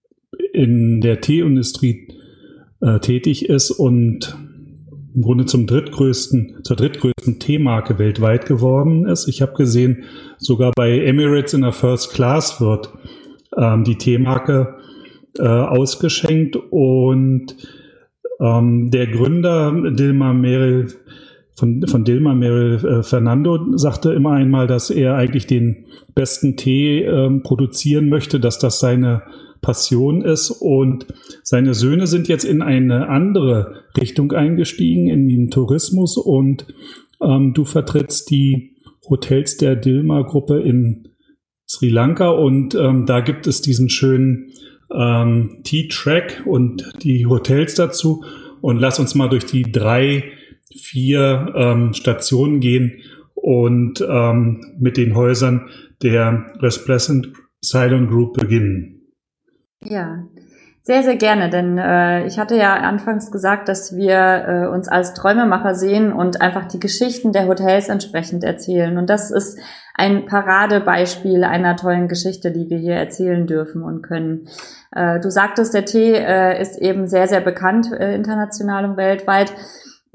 in 0.52 1.00
der 1.00 1.20
Teeindustrie 1.20 2.08
äh, 2.80 2.98
tätig 3.00 3.48
ist 3.48 3.70
und 3.70 4.36
im 5.14 5.22
Grunde 5.22 5.46
zum 5.46 5.66
drittgrößten, 5.66 6.58
zur 6.62 6.76
drittgrößten 6.76 7.38
Teemarke 7.38 7.98
weltweit 7.98 8.44
geworden 8.44 9.06
ist. 9.06 9.28
Ich 9.28 9.40
habe 9.40 9.54
gesehen, 9.54 10.04
sogar 10.36 10.72
bei 10.76 11.00
Emirates 11.00 11.54
in 11.54 11.62
der 11.62 11.72
First 11.72 12.12
Class 12.12 12.60
wird 12.60 12.90
ähm, 13.56 13.84
die 13.84 13.96
Teemarke 13.96 14.76
äh, 15.38 15.46
ausgeschenkt 15.46 16.56
und 16.70 17.56
ähm, 18.40 18.90
der 18.90 19.06
Gründer 19.06 19.72
Dilma 19.90 20.34
Merrill 20.34 20.88
von, 21.54 21.86
von 21.86 22.04
Dilma 22.04 22.34
Merrill 22.34 22.84
äh, 22.84 23.02
Fernando 23.02 23.76
sagte 23.78 24.12
immer 24.12 24.32
einmal, 24.32 24.66
dass 24.66 24.90
er 24.90 25.14
eigentlich 25.14 25.46
den 25.46 25.86
besten 26.14 26.56
Tee 26.56 27.02
äh, 27.02 27.30
produzieren 27.40 28.10
möchte, 28.10 28.38
dass 28.38 28.58
das 28.58 28.78
seine 28.78 29.22
Passion 29.60 30.22
ist. 30.22 30.50
Und 30.50 31.06
seine 31.42 31.74
Söhne 31.74 32.06
sind 32.06 32.28
jetzt 32.28 32.44
in 32.44 32.62
eine 32.62 33.08
andere 33.08 33.84
Richtung 33.96 34.32
eingestiegen, 34.32 35.08
in 35.08 35.28
den 35.28 35.50
Tourismus. 35.50 36.16
Und 36.16 36.66
ähm, 37.20 37.52
du 37.54 37.64
vertrittst 37.64 38.30
die 38.30 38.76
Hotels 39.08 39.56
der 39.56 39.76
Dilma-Gruppe 39.76 40.60
in 40.60 41.08
Sri 41.66 41.88
Lanka. 41.88 42.28
Und 42.28 42.74
ähm, 42.74 43.06
da 43.06 43.20
gibt 43.20 43.46
es 43.46 43.62
diesen 43.62 43.88
schönen 43.88 44.52
ähm, 44.92 45.60
Tea-Track 45.64 46.42
und 46.46 46.92
die 47.02 47.26
Hotels 47.26 47.74
dazu. 47.74 48.24
Und 48.60 48.78
lass 48.78 48.98
uns 48.98 49.14
mal 49.14 49.28
durch 49.28 49.46
die 49.46 49.70
drei, 49.70 50.24
vier 50.74 51.52
ähm, 51.54 51.94
Stationen 51.94 52.60
gehen 52.60 53.00
und 53.34 54.04
ähm, 54.08 54.74
mit 54.78 54.96
den 54.96 55.14
Häusern 55.14 55.68
der 56.02 56.52
Resplendent 56.58 57.28
Silent 57.60 58.08
Group 58.08 58.34
beginnen. 58.34 58.95
Ja, 59.82 60.24
sehr, 60.86 61.02
sehr 61.02 61.16
gerne, 61.16 61.50
denn 61.50 61.78
äh, 61.78 62.26
ich 62.26 62.38
hatte 62.38 62.56
ja 62.56 62.74
anfangs 62.74 63.32
gesagt, 63.32 63.68
dass 63.68 63.96
wir 63.96 64.14
äh, 64.46 64.66
uns 64.68 64.86
als 64.86 65.14
Träumemacher 65.14 65.74
sehen 65.74 66.12
und 66.12 66.40
einfach 66.40 66.66
die 66.68 66.78
Geschichten 66.78 67.32
der 67.32 67.48
Hotels 67.48 67.88
entsprechend 67.88 68.44
erzählen. 68.44 68.96
Und 68.96 69.10
das 69.10 69.32
ist 69.32 69.58
ein 69.94 70.26
Paradebeispiel 70.26 71.42
einer 71.42 71.74
tollen 71.74 72.06
Geschichte, 72.06 72.52
die 72.52 72.70
wir 72.70 72.78
hier 72.78 72.94
erzählen 72.94 73.48
dürfen 73.48 73.82
und 73.82 74.02
können. 74.02 74.46
Äh, 74.94 75.18
du 75.18 75.28
sagtest, 75.28 75.74
der 75.74 75.86
Tee 75.86 76.12
äh, 76.12 76.60
ist 76.62 76.80
eben 76.80 77.08
sehr, 77.08 77.26
sehr 77.26 77.40
bekannt 77.40 77.90
äh, 77.90 78.14
international 78.14 78.84
und 78.84 78.96
weltweit 78.96 79.52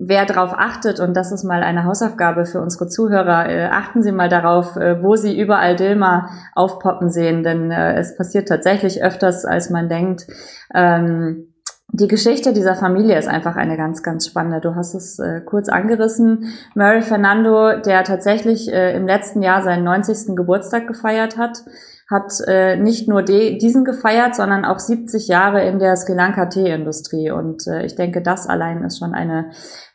wer 0.04 0.26
darauf 0.26 0.54
achtet, 0.54 1.00
und 1.00 1.16
das 1.16 1.32
ist 1.32 1.44
mal 1.44 1.62
eine 1.64 1.86
Hausaufgabe 1.86 2.46
für 2.46 2.60
unsere 2.60 2.88
Zuhörer, 2.88 3.48
äh, 3.50 3.66
achten 3.66 4.02
Sie 4.02 4.12
mal 4.12 4.30
darauf, 4.30 4.76
äh, 4.76 5.02
wo 5.04 5.16
Sie 5.16 5.40
überall 5.40 5.76
Dilma 5.76 6.30
aufpoppen 6.56 7.10
sehen, 7.10 7.44
denn 7.44 7.70
äh, 7.72 8.00
es 8.00 8.18
passiert 8.18 8.48
tatsächlich 8.48 9.04
öfters, 9.04 9.46
als 9.46 9.70
man 9.70 9.90
denkt. 9.90 10.26
Ähm, 10.74 11.54
die 11.94 12.08
Geschichte 12.08 12.54
dieser 12.54 12.76
Familie 12.76 13.20
ist 13.20 13.28
einfach 13.28 13.58
eine 13.58 13.76
ganz, 13.76 14.02
ganz 14.02 14.26
spannende. 14.26 14.62
Du 14.62 14.76
hast 14.76 14.96
es 14.96 15.20
äh, 15.20 15.42
kurz 15.42 15.68
angerissen. 15.68 16.54
Murray 16.74 17.02
Fernando, 17.02 17.82
der 17.82 18.06
tatsächlich 18.06 18.72
äh, 18.72 18.96
im 18.96 19.06
letzten 19.06 19.42
Jahr 19.42 19.62
seinen 19.62 19.84
90. 19.84 20.36
Geburtstag 20.36 20.88
gefeiert 20.88 21.38
hat, 21.38 21.64
hat 22.10 22.32
äh, 22.48 22.78
nicht 22.78 23.10
nur 23.10 23.24
diesen 23.24 23.84
gefeiert, 23.84 24.36
sondern 24.36 24.64
auch 24.66 24.80
70 24.80 25.28
Jahre 25.28 25.66
in 25.66 25.80
der 25.80 25.96
Sri 25.98 26.14
Lanka 26.14 26.46
Tee-Industrie. 26.46 27.32
Und 27.32 27.68
äh, 27.68 27.86
ich 27.86 27.96
denke, 27.96 28.22
das 28.22 28.48
allein 28.48 28.84
ist 28.84 29.00
schon 29.00 29.14
eine 29.14 29.52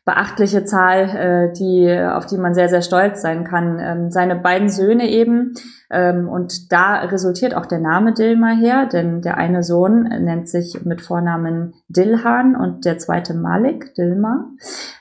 beachtliche 0.07 0.65
Zahl, 0.65 1.51
äh, 1.51 1.53
die, 1.53 1.93
auf 1.93 2.25
die 2.27 2.39
man 2.39 2.55
sehr, 2.55 2.69
sehr 2.69 2.81
stolz 2.81 3.21
sein 3.21 3.45
kann. 3.45 3.79
Ähm, 3.81 4.11
seine 4.11 4.37
beiden 4.37 4.69
Söhne 4.69 5.11
eben, 5.11 5.55
ähm, 5.91 6.29
und 6.29 6.73
da 6.73 7.01
resultiert 7.01 7.55
auch 7.55 7.67
der 7.67 7.79
Name 7.79 8.13
Dilma 8.13 8.49
her, 8.49 8.87
denn 8.87 9.21
der 9.23 9.37
eine 9.37 9.63
Sohn 9.63 10.03
nennt 10.03 10.49
sich 10.49 10.85
mit 10.85 11.01
Vornamen 11.01 11.75
Dilhan 11.89 12.57
und 12.57 12.85
der 12.85 12.99
zweite 12.99 13.35
Malik, 13.35 13.95
Dilma. 13.95 14.51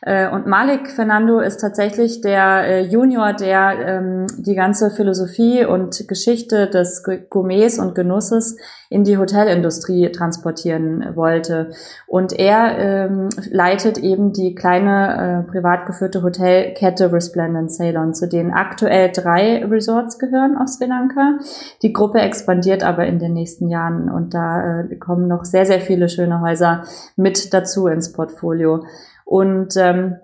Äh, 0.01 0.29
und 0.29 0.45
Malik 0.45 0.89
Fernando 0.89 1.39
ist 1.39 1.57
tatsächlich 1.57 2.21
der 2.21 2.67
äh, 2.67 2.81
Junior, 2.81 3.33
der 3.33 3.79
ähm, 3.79 4.27
die 4.37 4.55
ganze 4.55 4.91
Philosophie 4.91 5.65
und 5.65 6.07
Geschichte 6.07 6.67
des 6.67 7.03
Gourmets 7.29 7.79
und 7.79 7.95
Genusses 7.95 8.57
in 8.95 9.03
die 9.03 9.17
Hotelindustrie 9.17 10.09
transportieren 10.09 11.15
wollte. 11.15 11.71
Und 12.07 12.31
er 12.31 12.77
ähm, 12.77 13.27
leitet 13.51 13.97
eben 13.97 14.31
die 14.31 14.55
kleine 14.55 15.43
äh, 15.45 15.51
privat 15.51 15.85
geführte 15.85 16.23
Hotelkette 16.23 17.11
Resplendent 17.11 17.73
Ceylon, 17.73 18.13
zu 18.13 18.29
denen 18.29 18.53
aktuell 18.53 19.11
drei 19.11 19.65
Resorts 19.65 20.17
gehören 20.17 20.55
auf 20.55 20.69
Sri 20.69 20.85
Lanka. 20.85 21.39
Die 21.81 21.91
Gruppe 21.91 22.19
expandiert 22.19 22.85
aber 22.85 23.05
in 23.05 23.19
den 23.19 23.33
nächsten 23.33 23.67
Jahren 23.67 24.09
und 24.09 24.33
da 24.33 24.79
äh, 24.79 24.95
kommen 24.95 25.27
noch 25.27 25.43
sehr, 25.43 25.65
sehr 25.65 25.81
viele 25.81 26.07
schöne 26.07 26.39
Häuser 26.39 26.83
mit 27.17 27.53
dazu 27.53 27.87
ins 27.87 28.13
Portfolio. 28.13 28.85
Und 29.25 29.75
ähm, 29.75 30.15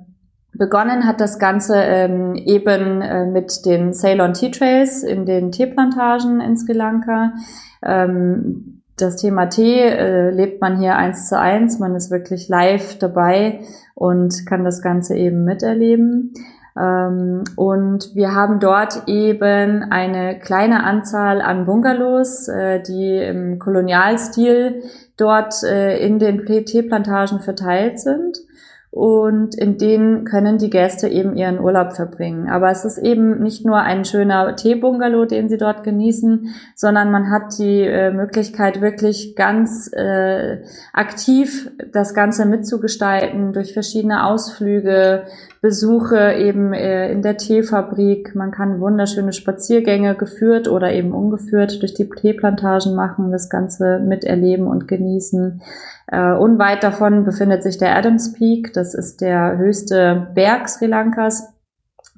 Begonnen 0.54 1.06
hat 1.06 1.20
das 1.20 1.40
Ganze 1.40 1.76
ähm, 1.76 2.36
eben 2.36 3.02
äh, 3.02 3.26
mit 3.26 3.66
den 3.66 3.94
Ceylon 3.94 4.34
Tea 4.34 4.52
Trails 4.52 5.04
in 5.04 5.26
den 5.26 5.52
Teeplantagen 5.52 6.40
in 6.40 6.56
Sri 6.56 6.74
Lanka. 6.74 7.34
Ähm, 7.84 8.82
das 8.98 9.16
Thema 9.18 9.48
Tee 9.48 9.80
äh, 9.80 10.30
lebt 10.30 10.62
man 10.62 10.80
hier 10.80 10.96
eins 10.96 11.28
zu 11.28 11.40
eins. 11.40 11.80
Man 11.80 11.96
ist 11.96 12.12
wirklich 12.12 12.50
live 12.50 13.00
dabei 13.00 13.62
und 13.96 14.46
kann 14.46 14.64
das 14.64 14.82
Ganze 14.82 15.16
eben 15.16 15.44
miterleben. 15.44 16.34
Ähm, 16.80 17.44
und 17.56 18.16
wir 18.16 18.34
haben 18.34 18.60
dort 18.60 19.08
eben 19.08 19.84
eine 19.84 20.40
kleine 20.40 20.84
Anzahl 20.84 21.42
an 21.42 21.66
Bungalows, 21.66 22.48
äh, 22.48 22.82
die 22.82 23.18
im 23.18 23.60
Kolonialstil 23.60 24.84
dort 25.18 25.64
äh, 25.64 25.98
in 26.06 26.20
den 26.20 26.46
Teeplantagen 26.46 27.40
verteilt 27.40 28.00
sind 28.00 28.38
und 28.92 29.56
in 29.56 29.78
denen 29.78 30.26
können 30.26 30.58
die 30.58 30.70
Gäste 30.70 31.08
eben 31.08 31.38
ihren 31.38 31.62
Urlaub 31.62 31.94
verbringen. 31.94 32.50
Aber 32.50 32.70
es 32.70 32.84
ist 32.84 32.98
eben 32.98 33.42
nicht 33.42 33.66
nur 33.66 33.78
ein 33.78 34.04
schöner 34.04 34.54
Teebungalow, 34.58 35.26
den 35.26 35.48
sie 35.48 35.58
dort 35.58 35.86
genießen, 35.86 36.54
sondern 36.76 37.10
man 37.10 37.32
hat 37.32 37.58
die 37.58 37.84
äh, 37.84 38.12
Möglichkeit, 38.12 38.82
wirklich 38.82 39.38
ganz 39.38 39.90
äh, 39.94 40.64
aktiv 40.92 41.72
das 41.94 42.14
Ganze 42.14 42.46
mitzugestalten 42.46 43.54
durch 43.54 43.72
verschiedene 43.72 44.26
Ausflüge, 44.26 45.24
Besuche 45.62 46.34
eben 46.34 46.74
äh, 46.74 47.12
in 47.12 47.22
der 47.22 47.38
Teefabrik. 47.38 48.36
Man 48.36 48.52
kann 48.52 48.82
wunderschöne 48.82 49.32
Spaziergänge 49.32 50.16
geführt 50.16 50.68
oder 50.68 50.92
eben 50.92 51.14
ungeführt 51.14 51.82
durch 51.82 51.94
die 51.94 52.10
Teeplantagen 52.10 52.94
machen, 52.96 53.32
das 53.32 53.50
Ganze 53.50 54.00
miterleben 54.00 54.68
und 54.68 54.88
genießen. 54.88 55.62
Äh, 56.12 56.34
unweit 56.34 56.84
davon 56.84 57.24
befindet 57.24 57.64
sich 57.64 57.78
der 57.78 57.96
Adams 57.96 58.34
Peak. 58.34 58.74
Das 58.74 58.94
ist 58.94 59.22
der 59.22 59.58
höchste 59.58 60.28
Berg 60.36 60.68
Sri 60.68 60.86
Lankas. 60.86 61.54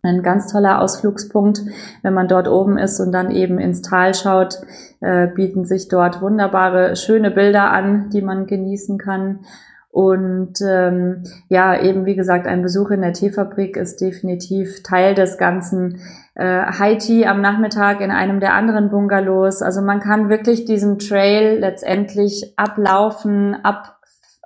Ein 0.02 0.22
ganz 0.22 0.52
toller 0.52 0.82
Ausflugspunkt. 0.82 1.62
Wenn 2.02 2.14
man 2.14 2.28
dort 2.28 2.50
oben 2.50 2.78
ist 2.78 3.00
und 3.00 3.14
dann 3.14 3.32
eben 3.32 3.60
ins 3.60 3.82
Tal 3.82 4.14
schaut, 4.14 4.60
äh, 5.00 5.28
bieten 5.28 5.64
sich 5.64 5.88
dort 5.88 6.22
wunderbare, 6.22 6.96
schöne 6.96 7.32
Bilder 7.32 7.72
an, 7.72 8.10
die 8.10 8.22
man 8.22 8.48
genießen 8.48 8.98
kann. 8.98 9.46
Und 9.92 10.60
ähm, 10.68 11.24
ja, 11.50 11.80
eben 11.80 12.08
wie 12.08 12.16
gesagt, 12.16 12.48
ein 12.48 12.64
Besuch 12.64 12.90
in 12.90 13.02
der 13.02 13.14
Teefabrik 13.14 13.78
ist 13.78 14.02
definitiv 14.02 14.82
Teil 14.82 15.14
des 15.14 15.38
Ganzen. 15.38 16.00
Äh, 16.36 16.98
Tea 16.98 17.28
am 17.28 17.42
Nachmittag 17.42 18.02
in 18.02 18.10
einem 18.10 18.40
der 18.40 18.54
anderen 18.54 18.90
Bungalows. 18.90 19.62
Also 19.62 19.82
man 19.82 20.00
kann 20.00 20.30
wirklich 20.30 20.66
diesen 20.66 20.98
Trail 20.98 21.60
letztendlich 21.60 22.54
ablaufen, 22.58 23.56
ab 23.64 23.93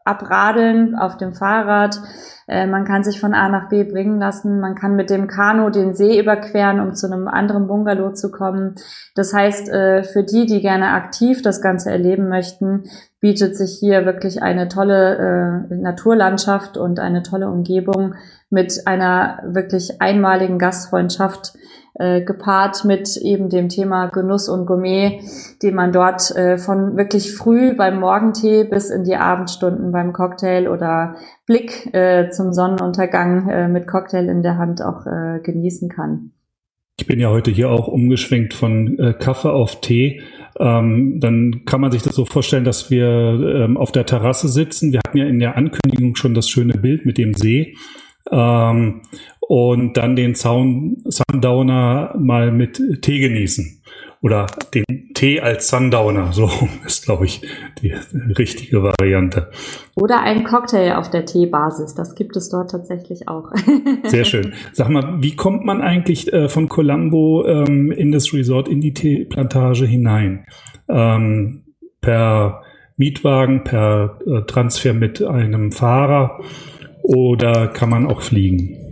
abradeln 0.07 0.95
auf 0.95 1.17
dem 1.17 1.33
Fahrrad. 1.33 1.99
Äh, 2.47 2.65
man 2.65 2.85
kann 2.85 3.03
sich 3.03 3.19
von 3.19 3.33
A 3.33 3.49
nach 3.49 3.69
B 3.69 3.83
bringen 3.83 4.19
lassen. 4.19 4.59
Man 4.59 4.75
kann 4.75 4.95
mit 4.95 5.09
dem 5.09 5.27
Kanu 5.27 5.69
den 5.69 5.93
See 5.93 6.19
überqueren, 6.19 6.79
um 6.79 6.93
zu 6.93 7.07
einem 7.07 7.27
anderen 7.27 7.67
Bungalow 7.67 8.13
zu 8.13 8.31
kommen. 8.31 8.75
Das 9.15 9.33
heißt, 9.33 9.69
äh, 9.69 10.03
für 10.03 10.23
die, 10.23 10.45
die 10.45 10.61
gerne 10.61 10.91
aktiv 10.91 11.41
das 11.41 11.61
Ganze 11.61 11.91
erleben 11.91 12.29
möchten, 12.29 12.83
bietet 13.19 13.57
sich 13.57 13.77
hier 13.79 14.05
wirklich 14.05 14.41
eine 14.41 14.69
tolle 14.69 15.67
äh, 15.69 15.75
Naturlandschaft 15.75 16.77
und 16.77 16.99
eine 16.99 17.23
tolle 17.23 17.49
Umgebung 17.49 18.15
mit 18.49 18.87
einer 18.87 19.39
wirklich 19.45 20.01
einmaligen 20.01 20.57
Gastfreundschaft 20.57 21.53
äh, 21.99 22.21
gepaart 22.21 22.85
mit 22.85 23.17
eben 23.17 23.49
dem 23.49 23.69
Thema 23.69 24.07
Genuss 24.07 24.49
und 24.49 24.65
Gourmet, 24.65 25.19
den 25.61 25.75
man 25.75 25.91
dort 25.91 26.35
äh, 26.35 26.57
von 26.57 26.97
wirklich 26.97 27.33
früh 27.33 27.75
beim 27.75 27.99
Morgentee 27.99 28.63
bis 28.63 28.89
in 28.89 29.03
die 29.03 29.15
Abendstunden 29.15 29.91
beim 29.91 30.13
Cocktail 30.13 30.67
oder 30.67 31.15
Blick 31.45 31.93
äh, 31.93 32.29
zum 32.29 32.53
Sonnenuntergang 32.53 33.49
äh, 33.49 33.67
mit 33.67 33.87
Cocktail 33.87 34.29
in 34.29 34.43
der 34.43 34.57
Hand 34.57 34.81
auch 34.81 35.05
äh, 35.05 35.39
genießen 35.41 35.89
kann. 35.89 36.31
Ich 36.99 37.05
bin 37.05 37.19
ja 37.19 37.29
heute 37.29 37.51
hier 37.51 37.69
auch 37.69 37.87
umgeschwenkt 37.87 38.55
von 38.55 38.97
äh, 38.97 39.13
Kaffee 39.13 39.51
auf 39.51 39.81
Tee. 39.81 40.21
Ähm, 40.59 41.19
dann 41.19 41.63
kann 41.65 41.79
man 41.79 41.91
sich 41.91 42.01
das 42.01 42.15
so 42.15 42.25
vorstellen, 42.25 42.63
dass 42.63 42.89
wir 42.89 43.07
ähm, 43.07 43.77
auf 43.77 43.91
der 43.91 44.07
Terrasse 44.07 44.47
sitzen. 44.47 44.91
Wir 44.91 45.01
hatten 45.05 45.17
ja 45.17 45.25
in 45.25 45.39
der 45.39 45.55
Ankündigung 45.55 46.15
schon 46.15 46.33
das 46.33 46.49
schöne 46.49 46.73
Bild 46.73 47.05
mit 47.05 47.19
dem 47.19 47.35
See. 47.35 47.75
Ähm, 48.31 49.01
und 49.47 49.95
dann 49.95 50.15
den 50.15 50.35
Sound, 50.35 51.01
Sundowner 51.05 52.13
mal 52.19 52.51
mit 52.51 53.01
Tee 53.01 53.19
genießen. 53.19 53.81
Oder 54.21 54.47
den 54.73 55.13
Tee 55.13 55.39
als 55.39 55.69
Sundowner, 55.69 56.33
so 56.33 56.49
ist, 56.85 57.05
glaube 57.05 57.25
ich, 57.25 57.41
die 57.81 57.93
richtige 58.37 58.81
Variante. 58.83 59.51
Oder 59.95 60.21
ein 60.21 60.43
Cocktail 60.43 60.95
auf 60.95 61.09
der 61.11 61.25
Teebasis, 61.25 61.93
das 61.93 62.15
gibt 62.15 62.35
es 62.35 62.49
dort 62.49 62.71
tatsächlich 62.71 63.27
auch. 63.27 63.51
Sehr 64.03 64.25
schön. 64.25 64.53
Sag 64.73 64.89
mal, 64.89 65.21
wie 65.21 65.35
kommt 65.35 65.65
man 65.65 65.81
eigentlich 65.81 66.33
äh, 66.33 66.49
von 66.49 66.67
Colombo 66.67 67.45
ähm, 67.45 67.91
in 67.91 68.11
das 68.11 68.33
Resort, 68.33 68.67
in 68.67 68.81
die 68.81 68.93
Teeplantage 68.93 69.85
hinein? 69.85 70.45
Ähm, 70.89 71.63
per 72.01 72.63
Mietwagen, 72.97 73.63
per 73.63 74.19
äh, 74.25 74.41
Transfer 74.41 74.93
mit 74.93 75.21
einem 75.21 75.71
Fahrer 75.71 76.39
oder 77.03 77.67
kann 77.67 77.89
man 77.89 78.07
auch 78.07 78.21
fliegen? 78.21 78.86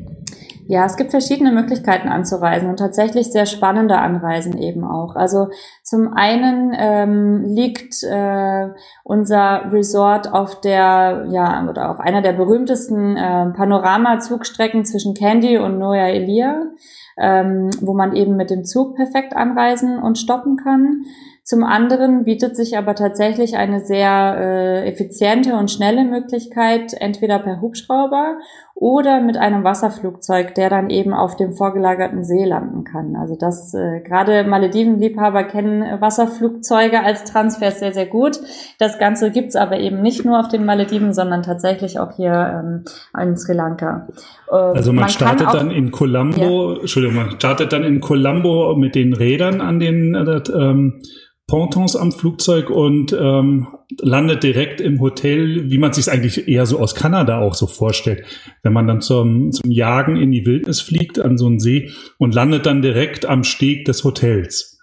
Ja, 0.67 0.85
es 0.85 0.97
gibt 0.97 1.11
verschiedene 1.11 1.51
Möglichkeiten 1.51 2.07
anzureisen 2.07 2.69
und 2.69 2.77
tatsächlich 2.77 3.31
sehr 3.31 3.45
spannende 3.45 3.99
Anreisen 3.99 4.57
eben 4.57 4.83
auch. 4.83 5.15
Also 5.15 5.49
zum 5.83 6.13
einen 6.13 6.75
ähm, 6.75 7.43
liegt 7.45 8.01
äh, 8.01 8.69
unser 9.03 9.71
Resort 9.71 10.33
auf 10.33 10.61
der, 10.61 11.27
ja, 11.29 11.67
oder 11.69 11.91
auf 11.91 11.99
einer 11.99 12.23
der 12.23 12.33
berühmtesten 12.33 13.15
äh, 13.15 13.51
Panoramazugstrecken 13.51 14.85
zwischen 14.85 15.13
Candy 15.13 15.59
und 15.59 15.77
Noya 15.77 16.07
Elia, 16.07 16.63
ähm, 17.17 17.69
wo 17.81 17.93
man 17.93 18.15
eben 18.15 18.35
mit 18.35 18.49
dem 18.49 18.65
Zug 18.65 18.95
perfekt 18.95 19.35
anreisen 19.35 19.99
und 19.99 20.17
stoppen 20.17 20.57
kann. 20.57 21.03
Zum 21.45 21.63
anderen 21.63 22.23
bietet 22.23 22.55
sich 22.55 22.75
aber 22.75 22.95
tatsächlich 22.95 23.55
eine 23.55 23.79
sehr 23.79 24.35
äh, 24.35 24.89
effiziente 24.89 25.55
und 25.55 25.69
schnelle 25.69 26.03
Möglichkeit, 26.03 26.95
entweder 26.99 27.37
per 27.37 27.61
Hubschrauber 27.61 28.39
oder 28.77 29.21
mit 29.21 29.37
einem 29.37 29.63
Wasserflugzeug, 29.63 30.53
der 30.53 30.69
dann 30.69 30.89
eben 30.89 31.13
auf 31.13 31.37
dem 31.37 31.53
vorgelagerten 31.53 32.25
See 32.25 32.43
landen 32.43 32.83
kann. 32.83 33.15
Also 33.15 33.37
das 33.37 33.73
äh, 33.73 34.01
gerade 34.01 34.43
Maledivenliebhaber 34.43 35.45
kennen 35.45 36.01
Wasserflugzeuge 36.01 37.01
als 37.01 37.23
Transfer 37.23 37.71
sehr, 37.71 37.93
sehr 37.93 38.05
gut. 38.05 38.37
Das 38.77 38.99
Ganze 38.99 39.31
gibt's 39.31 39.55
aber 39.55 39.79
eben 39.79 40.01
nicht 40.01 40.25
nur 40.25 40.41
auf 40.41 40.49
den 40.49 40.65
Malediven, 40.65 41.13
sondern 41.13 41.41
tatsächlich 41.41 41.99
auch 41.99 42.17
hier 42.17 42.63
ähm, 42.63 42.83
in 43.17 43.37
Sri 43.37 43.53
Lanka. 43.53 44.07
Äh, 44.51 44.55
also 44.55 44.91
man, 44.91 45.03
man 45.03 45.09
startet 45.09 45.53
dann 45.53 45.71
in 45.71 45.91
Colombo, 45.91 46.73
ja. 46.73 46.79
Entschuldigung, 46.81 47.15
man 47.15 47.31
startet 47.31 47.71
dann 47.71 47.85
in 47.85 48.01
Colombo 48.01 48.75
mit 48.75 48.93
den 48.93 49.13
Rädern 49.13 49.61
an 49.61 49.79
den 49.79 50.15
äh, 50.15 50.41
ähm, 50.53 51.01
Pontons 51.47 51.95
am 51.95 52.11
Flugzeug 52.11 52.71
und 52.71 53.13
ähm, 53.13 53.67
landet 53.99 54.41
direkt 54.41 54.81
im 54.81 54.99
Hotel, 54.99 55.69
wie 55.69 55.77
man 55.77 55.93
sich 55.93 56.09
eigentlich 56.09 56.47
eher 56.47 56.65
so 56.65 56.79
aus 56.79 56.95
Kanada 56.95 57.39
auch 57.39 57.53
so 57.53 57.67
vorstellt. 57.67 58.25
Wenn 58.63 58.73
man 58.73 58.87
dann 58.87 59.01
zum, 59.01 59.51
zum 59.51 59.69
Jagen 59.69 60.15
in 60.15 60.31
die 60.31 60.45
Wildnis 60.45 60.81
fliegt 60.81 61.19
an 61.19 61.37
so 61.37 61.45
einen 61.45 61.59
See 61.59 61.91
und 62.17 62.33
landet 62.33 62.65
dann 62.65 62.81
direkt 62.81 63.27
am 63.27 63.43
Steg 63.43 63.85
des 63.85 64.03
Hotels. 64.03 64.74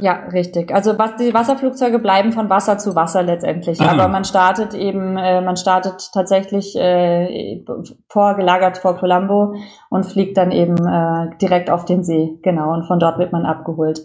Ja, 0.00 0.26
richtig. 0.32 0.72
Also 0.72 0.98
was, 0.98 1.16
die 1.16 1.34
Wasserflugzeuge 1.34 1.98
bleiben 1.98 2.32
von 2.32 2.48
Wasser 2.48 2.78
zu 2.78 2.94
Wasser 2.94 3.22
letztendlich. 3.22 3.80
Ah. 3.80 3.92
Aber 3.92 4.08
man 4.08 4.24
startet 4.24 4.74
eben, 4.74 5.16
äh, 5.16 5.40
man 5.40 5.56
startet 5.56 6.10
tatsächlich 6.12 6.76
äh, 6.76 7.64
vorgelagert 8.08 8.78
vor 8.78 8.96
Colombo 8.96 9.54
und 9.90 10.06
fliegt 10.06 10.36
dann 10.36 10.52
eben 10.52 10.76
äh, 10.86 11.36
direkt 11.38 11.70
auf 11.70 11.84
den 11.84 12.04
See. 12.04 12.38
Genau. 12.42 12.72
Und 12.72 12.84
von 12.84 13.00
dort 13.00 13.18
wird 13.18 13.32
man 13.32 13.44
abgeholt. 13.44 14.02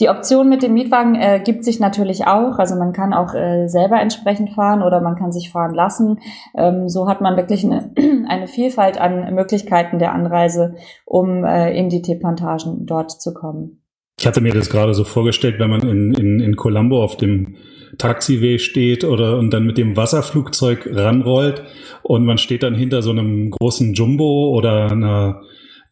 Die 0.00 0.08
Option 0.08 0.48
mit 0.48 0.62
dem 0.62 0.74
Mietwagen 0.74 1.14
äh, 1.14 1.40
gibt 1.40 1.64
sich 1.64 1.80
natürlich 1.80 2.26
auch. 2.26 2.58
Also 2.58 2.74
man 2.74 2.92
kann 2.92 3.14
auch 3.14 3.34
äh, 3.34 3.68
selber 3.68 4.00
entsprechend 4.00 4.50
fahren 4.50 4.82
oder 4.82 5.00
man 5.00 5.16
kann 5.16 5.32
sich 5.32 5.52
fahren 5.52 5.74
lassen. 5.74 6.18
Ähm, 6.56 6.88
so 6.88 7.08
hat 7.08 7.20
man 7.20 7.36
wirklich 7.36 7.64
eine, 7.64 7.92
eine 8.28 8.48
Vielfalt 8.48 9.00
an 9.00 9.34
Möglichkeiten 9.34 9.98
der 9.98 10.12
Anreise, 10.12 10.74
um 11.04 11.44
äh, 11.44 11.76
in 11.76 11.88
die 11.88 12.02
Teeplantagen 12.02 12.86
dort 12.86 13.12
zu 13.12 13.32
kommen. 13.32 13.82
Ich 14.18 14.26
hatte 14.26 14.40
mir 14.40 14.54
das 14.54 14.70
gerade 14.70 14.94
so 14.94 15.04
vorgestellt, 15.04 15.58
wenn 15.58 15.70
man 15.70 15.82
in, 15.82 16.14
in, 16.14 16.40
in 16.40 16.56
Colombo 16.56 17.02
auf 17.02 17.18
dem 17.18 17.56
Taxiway 17.98 18.58
steht 18.58 19.04
oder 19.04 19.38
und 19.38 19.50
dann 19.50 19.66
mit 19.66 19.78
dem 19.78 19.96
Wasserflugzeug 19.96 20.88
ranrollt 20.90 21.62
und 22.02 22.24
man 22.24 22.38
steht 22.38 22.62
dann 22.62 22.74
hinter 22.74 23.02
so 23.02 23.10
einem 23.10 23.50
großen 23.50 23.94
Jumbo 23.94 24.50
oder 24.56 24.90
einer, 24.90 25.42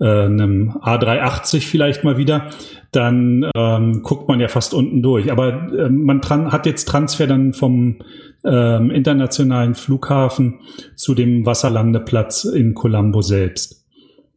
äh, 0.01 0.25
einem 0.25 0.71
A380 0.71 1.61
vielleicht 1.61 2.03
mal 2.03 2.17
wieder, 2.17 2.51
dann 2.93 3.51
ähm, 3.55 4.03
guckt 4.03 4.29
man 4.29 4.41
ja 4.41 4.49
fast 4.49 4.73
unten 4.73 5.03
durch. 5.03 5.31
Aber 5.31 5.73
äh, 5.73 5.91
man 5.91 6.21
dran, 6.21 6.51
hat 6.51 6.67
jetzt 6.67 6.87
Transfer 6.87 7.27
dann 7.27 7.53
vom 7.53 7.99
ähm, 8.45 8.91
internationalen 8.91 9.75
Flughafen 9.75 10.61
zu 10.97 11.15
dem 11.15 11.45
Wasserlandeplatz 11.45 12.45
in 12.45 12.75
Colombo 12.75 13.21
selbst. 13.21 13.84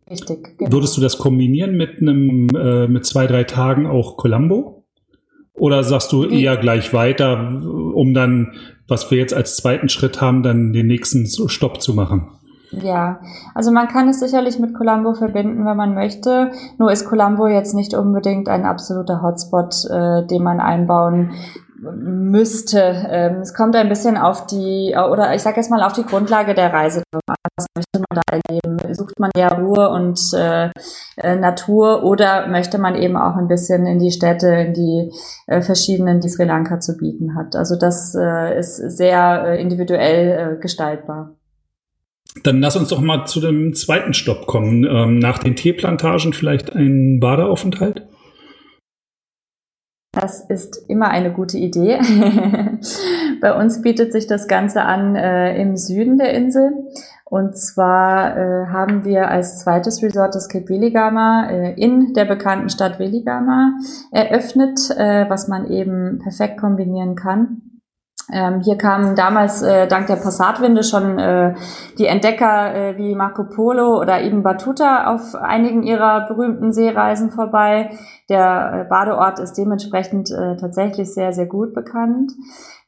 Richtig. 0.09 0.57
Genau. 0.57 0.71
Würdest 0.71 0.97
du 0.97 1.01
das 1.01 1.17
kombinieren 1.17 1.75
mit 1.75 2.01
einem, 2.01 2.47
äh, 2.55 2.87
mit 2.87 3.05
zwei, 3.05 3.27
drei 3.27 3.43
Tagen 3.43 3.87
auch 3.87 4.17
Columbo? 4.17 4.85
Oder 5.53 5.83
sagst 5.83 6.11
du 6.11 6.23
eher 6.23 6.55
gleich 6.57 6.93
weiter, 6.93 7.61
um 7.63 8.13
dann, 8.13 8.53
was 8.87 9.09
wir 9.09 9.17
jetzt 9.17 9.33
als 9.33 9.57
zweiten 9.57 9.89
Schritt 9.89 10.21
haben, 10.21 10.43
dann 10.43 10.71
den 10.71 10.85
nächsten 10.85 11.25
Stopp 11.49 11.81
zu 11.81 11.95
machen? 11.95 12.27
Ja, 12.71 13.21
also 13.55 13.71
man 13.71 13.87
kann 13.87 14.09
es 14.09 14.19
sicherlich 14.19 14.59
mit 14.59 14.73
Colombo 14.75 15.13
verbinden, 15.13 15.65
wenn 15.65 15.77
man 15.77 15.93
möchte. 15.93 16.51
Nur 16.77 16.91
ist 16.91 17.05
Colombo 17.05 17.47
jetzt 17.47 17.73
nicht 17.73 17.93
unbedingt 17.93 18.49
ein 18.49 18.65
absoluter 18.65 19.21
Hotspot, 19.21 19.85
äh, 19.89 20.27
den 20.27 20.43
man 20.43 20.59
einbauen 20.59 21.31
müsste. 21.79 23.07
Ähm, 23.09 23.41
es 23.41 23.53
kommt 23.53 23.75
ein 23.75 23.89
bisschen 23.89 24.17
auf 24.17 24.47
die, 24.47 24.95
oder 24.95 25.33
ich 25.35 25.41
sage 25.41 25.57
jetzt 25.57 25.69
mal 25.69 25.83
auf 25.83 25.93
die 25.93 26.03
Grundlage 26.03 26.53
der 26.53 26.73
Reise 26.73 27.03
Was 27.11 27.65
möchte 27.75 27.99
man 27.99 28.15
da 28.15 28.21
erleben? 28.31 28.95
Sucht 28.95 29.19
man 29.19 29.31
eher 29.35 29.53
Ruhe 29.53 29.89
und 29.89 30.19
äh, 30.33 30.69
äh, 31.17 31.35
Natur 31.35 32.03
oder 32.03 32.47
möchte 32.47 32.77
man 32.77 32.95
eben 32.95 33.15
auch 33.15 33.35
ein 33.35 33.47
bisschen 33.47 33.85
in 33.85 33.99
die 33.99 34.11
Städte, 34.11 34.47
in 34.47 34.73
die 34.73 35.11
äh, 35.47 35.61
verschiedenen, 35.61 36.19
die 36.19 36.29
Sri 36.29 36.45
Lanka 36.45 36.79
zu 36.79 36.97
bieten 36.97 37.35
hat? 37.35 37.55
Also 37.55 37.77
das 37.77 38.15
äh, 38.15 38.57
ist 38.57 38.75
sehr 38.75 39.45
äh, 39.45 39.61
individuell 39.61 40.57
äh, 40.57 40.61
gestaltbar. 40.61 41.35
Dann 42.43 42.61
lass 42.61 42.75
uns 42.75 42.89
doch 42.89 43.01
mal 43.01 43.25
zu 43.25 43.39
dem 43.39 43.73
zweiten 43.73 44.13
Stopp 44.13 44.45
kommen. 44.45 44.83
Ähm, 44.83 45.19
nach 45.19 45.39
den 45.39 45.55
Teeplantagen 45.55 46.33
vielleicht 46.33 46.75
ein 46.75 47.19
Badeaufenthalt? 47.19 48.07
Das 50.19 50.41
ist 50.41 50.83
immer 50.87 51.09
eine 51.09 51.31
gute 51.31 51.57
Idee. 51.57 51.99
Bei 53.41 53.53
uns 53.55 53.81
bietet 53.81 54.11
sich 54.11 54.25
das 54.25 54.47
Ganze 54.47 54.81
an 54.81 55.15
äh, 55.15 55.61
im 55.61 55.77
Süden 55.77 56.17
der 56.17 56.33
Insel. 56.33 56.71
Und 57.23 57.57
zwar 57.57 58.37
äh, 58.37 58.67
haben 58.67 59.03
wir 59.03 59.29
als 59.29 59.59
zweites 59.59 60.01
Resort 60.01 60.33
das 60.33 60.47
Cape 60.49 60.69
Veligama 60.69 61.49
äh, 61.49 61.73
in 61.73 62.13
der 62.13 62.25
bekannten 62.25 62.69
Stadt 62.69 62.99
Veligama 62.99 63.73
eröffnet, 64.11 64.79
äh, 64.97 65.29
was 65.29 65.47
man 65.47 65.69
eben 65.69 66.19
perfekt 66.19 66.57
kombinieren 66.57 67.15
kann. 67.15 67.66
Ähm, 68.31 68.59
hier 68.59 68.77
kamen 68.77 69.15
damals 69.15 69.61
äh, 69.61 69.87
dank 69.87 70.07
der 70.07 70.17
Passatwinde 70.17 70.83
schon 70.83 71.17
äh, 71.17 71.55
die 71.97 72.07
Entdecker 72.07 72.75
äh, 72.75 72.97
wie 72.97 73.15
Marco 73.15 73.45
Polo 73.45 74.01
oder 74.01 74.21
Ibn 74.21 74.43
Battuta 74.43 75.13
auf 75.13 75.33
einigen 75.35 75.83
ihrer 75.83 76.27
berühmten 76.27 76.73
Seereisen 76.73 77.31
vorbei. 77.31 77.91
Der 78.27 78.85
äh, 78.85 78.89
Badeort 78.89 79.39
ist 79.39 79.53
dementsprechend 79.53 80.29
äh, 80.31 80.57
tatsächlich 80.57 81.13
sehr, 81.13 81.31
sehr 81.31 81.45
gut 81.45 81.73
bekannt. 81.73 82.33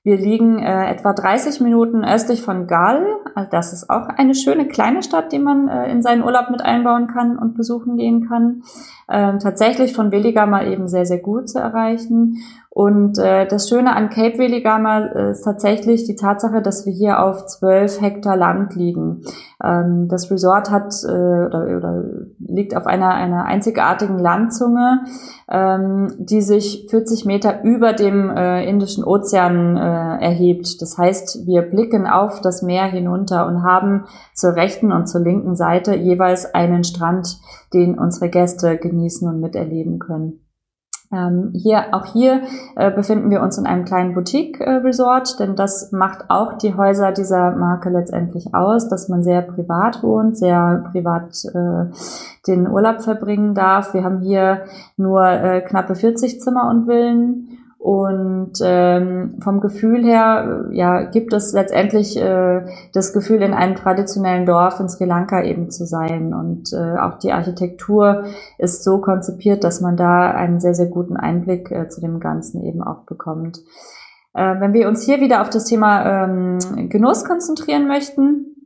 Wir 0.03 0.17
liegen 0.17 0.59
äh, 0.59 0.91
etwa 0.91 1.13
30 1.13 1.61
Minuten 1.61 2.03
östlich 2.03 2.41
von 2.41 2.67
Gall. 2.67 3.05
Also 3.33 3.49
das 3.49 3.71
ist 3.71 3.89
auch 3.89 4.07
eine 4.09 4.35
schöne 4.35 4.67
kleine 4.67 5.03
Stadt, 5.03 5.31
die 5.31 5.39
man 5.39 5.67
in 5.85 6.01
seinen 6.01 6.23
Urlaub 6.23 6.49
mit 6.49 6.61
einbauen 6.61 7.07
kann 7.07 7.37
und 7.37 7.55
besuchen 7.55 7.95
gehen 7.95 8.27
kann. 8.27 8.63
Ähm, 9.09 9.39
tatsächlich 9.39 9.93
von 9.93 10.11
Willigama 10.11 10.63
eben 10.63 10.87
sehr, 10.87 11.05
sehr 11.05 11.19
gut 11.19 11.49
zu 11.49 11.59
erreichen. 11.59 12.37
Und 12.71 13.17
äh, 13.17 13.47
das 13.47 13.67
Schöne 13.67 13.95
an 13.95 14.09
Cape 14.09 14.37
Willigama 14.37 14.99
ist 15.31 15.41
tatsächlich 15.41 16.05
die 16.05 16.15
Tatsache, 16.15 16.61
dass 16.61 16.85
wir 16.85 16.93
hier 16.93 17.23
auf 17.23 17.47
zwölf 17.47 17.99
Hektar 17.99 18.37
Land 18.37 18.75
liegen. 18.75 19.23
Ähm, 19.63 20.07
das 20.07 20.29
Resort 20.29 20.69
hat 20.69 20.93
äh, 21.03 21.07
oder, 21.09 21.77
oder 21.77 22.03
liegt 22.39 22.77
auf 22.77 22.85
einer, 22.85 23.09
einer 23.09 23.45
einzigartigen 23.45 24.19
Landzunge, 24.19 25.01
ähm, 25.49 26.13
die 26.19 26.41
sich 26.41 26.87
40 26.91 27.25
Meter 27.25 27.63
über 27.63 27.93
dem 27.93 28.29
äh, 28.29 28.63
Indischen 28.69 29.03
Ozean 29.03 29.75
äh, 29.75 30.23
erhebt. 30.23 30.79
Das 30.81 30.95
heißt, 30.97 31.47
wir 31.47 31.63
blicken 31.63 32.05
auf 32.05 32.39
das 32.39 32.61
Meer 32.61 32.85
hinunter 32.85 33.47
und 33.47 33.63
haben 33.63 34.05
zur 34.35 34.55
rechten 34.55 34.91
und 34.91 35.07
zur 35.07 35.21
linken 35.21 35.55
Seite 35.55 35.95
jeweils 35.95 36.53
einen 36.53 36.83
Strand, 36.83 37.39
den 37.73 37.97
unsere 37.97 38.29
Gäste 38.29 38.77
genießen 38.77 39.27
und 39.27 39.39
miterleben 39.39 39.97
können. 39.97 40.39
Ähm, 41.11 41.51
hier, 41.55 41.85
auch 41.93 42.05
hier 42.05 42.43
äh, 42.75 42.91
befinden 42.91 43.31
wir 43.31 43.41
uns 43.41 43.57
in 43.57 43.65
einem 43.65 43.83
kleinen 43.83 44.13
Boutique-Resort, 44.13 45.33
äh, 45.33 45.37
denn 45.39 45.55
das 45.55 45.91
macht 45.91 46.29
auch 46.29 46.57
die 46.59 46.75
Häuser 46.75 47.11
dieser 47.11 47.51
Marke 47.55 47.89
letztendlich 47.89 48.53
aus, 48.53 48.89
dass 48.89 49.09
man 49.09 49.23
sehr 49.23 49.41
privat 49.41 50.03
wohnt, 50.03 50.37
sehr 50.37 50.83
privat 50.91 51.45
äh, 51.45 51.91
den 52.47 52.69
Urlaub 52.69 53.01
verbringen 53.01 53.55
darf. 53.55 53.95
Wir 53.95 54.03
haben 54.03 54.19
hier 54.19 54.65
nur 54.97 55.25
äh, 55.25 55.61
knappe 55.61 55.95
40 55.95 56.41
Zimmer 56.41 56.69
und 56.69 56.85
Villen 56.85 57.58
und 57.79 58.59
ähm, 58.61 59.39
vom 59.41 59.61
Gefühl 59.61 60.03
her, 60.03 60.65
ja, 60.73 61.03
gibt 61.03 61.31
es 61.31 61.53
letztendlich 61.53 62.17
äh, 62.17 62.65
das 62.91 63.13
Gefühl, 63.13 63.41
in 63.41 63.53
einem 63.53 63.75
traditionellen 63.75 64.45
Dorf 64.45 64.81
in 64.81 64.89
Sri 64.89 65.05
Lanka 65.05 65.41
eben 65.43 65.71
zu 65.71 65.85
sein. 65.85 66.33
Und 66.33 66.73
äh, 66.73 66.97
auch 66.97 67.19
die 67.19 67.31
Architektur 67.31 68.25
ist 68.57 68.83
so 68.83 68.99
konzipiert, 68.99 69.63
dass 69.63 69.79
man 69.79 69.95
da 69.95 70.29
einen 70.31 70.59
sehr, 70.59 70.73
sehr 70.73 70.87
guten 70.87 71.15
Einblick 71.15 71.71
äh, 71.71 71.87
zu 71.87 72.01
dem 72.01 72.19
Ganzen 72.19 72.65
eben 72.65 72.83
auch 72.83 73.05
bekommt. 73.05 73.59
Äh, 74.33 74.59
wenn 74.59 74.73
wir 74.73 74.89
uns 74.89 75.03
hier 75.03 75.21
wieder 75.21 75.41
auf 75.41 75.49
das 75.49 75.63
Thema 75.63 76.25
ähm, 76.25 76.89
Genuss 76.89 77.23
konzentrieren 77.23 77.87
möchten, 77.87 78.57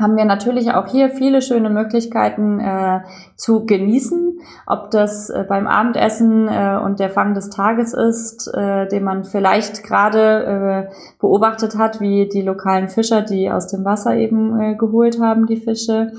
haben 0.00 0.16
wir 0.16 0.24
natürlich 0.24 0.72
auch 0.72 0.86
hier 0.86 1.10
viele 1.10 1.42
schöne 1.42 1.70
Möglichkeiten 1.70 2.58
äh, 2.60 3.00
zu 3.36 3.66
genießen, 3.66 4.40
ob 4.66 4.90
das 4.90 5.30
äh, 5.30 5.44
beim 5.48 5.66
Abendessen 5.66 6.48
äh, 6.48 6.78
und 6.82 6.98
der 7.00 7.10
Fang 7.10 7.34
des 7.34 7.50
Tages 7.50 7.92
ist, 7.92 8.48
äh, 8.54 8.88
den 8.88 9.04
man 9.04 9.24
vielleicht 9.24 9.84
gerade 9.84 10.88
äh, 10.88 10.94
beobachtet 11.20 11.76
hat, 11.76 12.00
wie 12.00 12.28
die 12.28 12.42
lokalen 12.42 12.88
Fischer, 12.88 13.22
die 13.22 13.50
aus 13.50 13.66
dem 13.68 13.84
Wasser 13.84 14.16
eben 14.16 14.58
äh, 14.58 14.74
geholt 14.74 15.20
haben, 15.20 15.46
die 15.46 15.56
Fische 15.56 16.12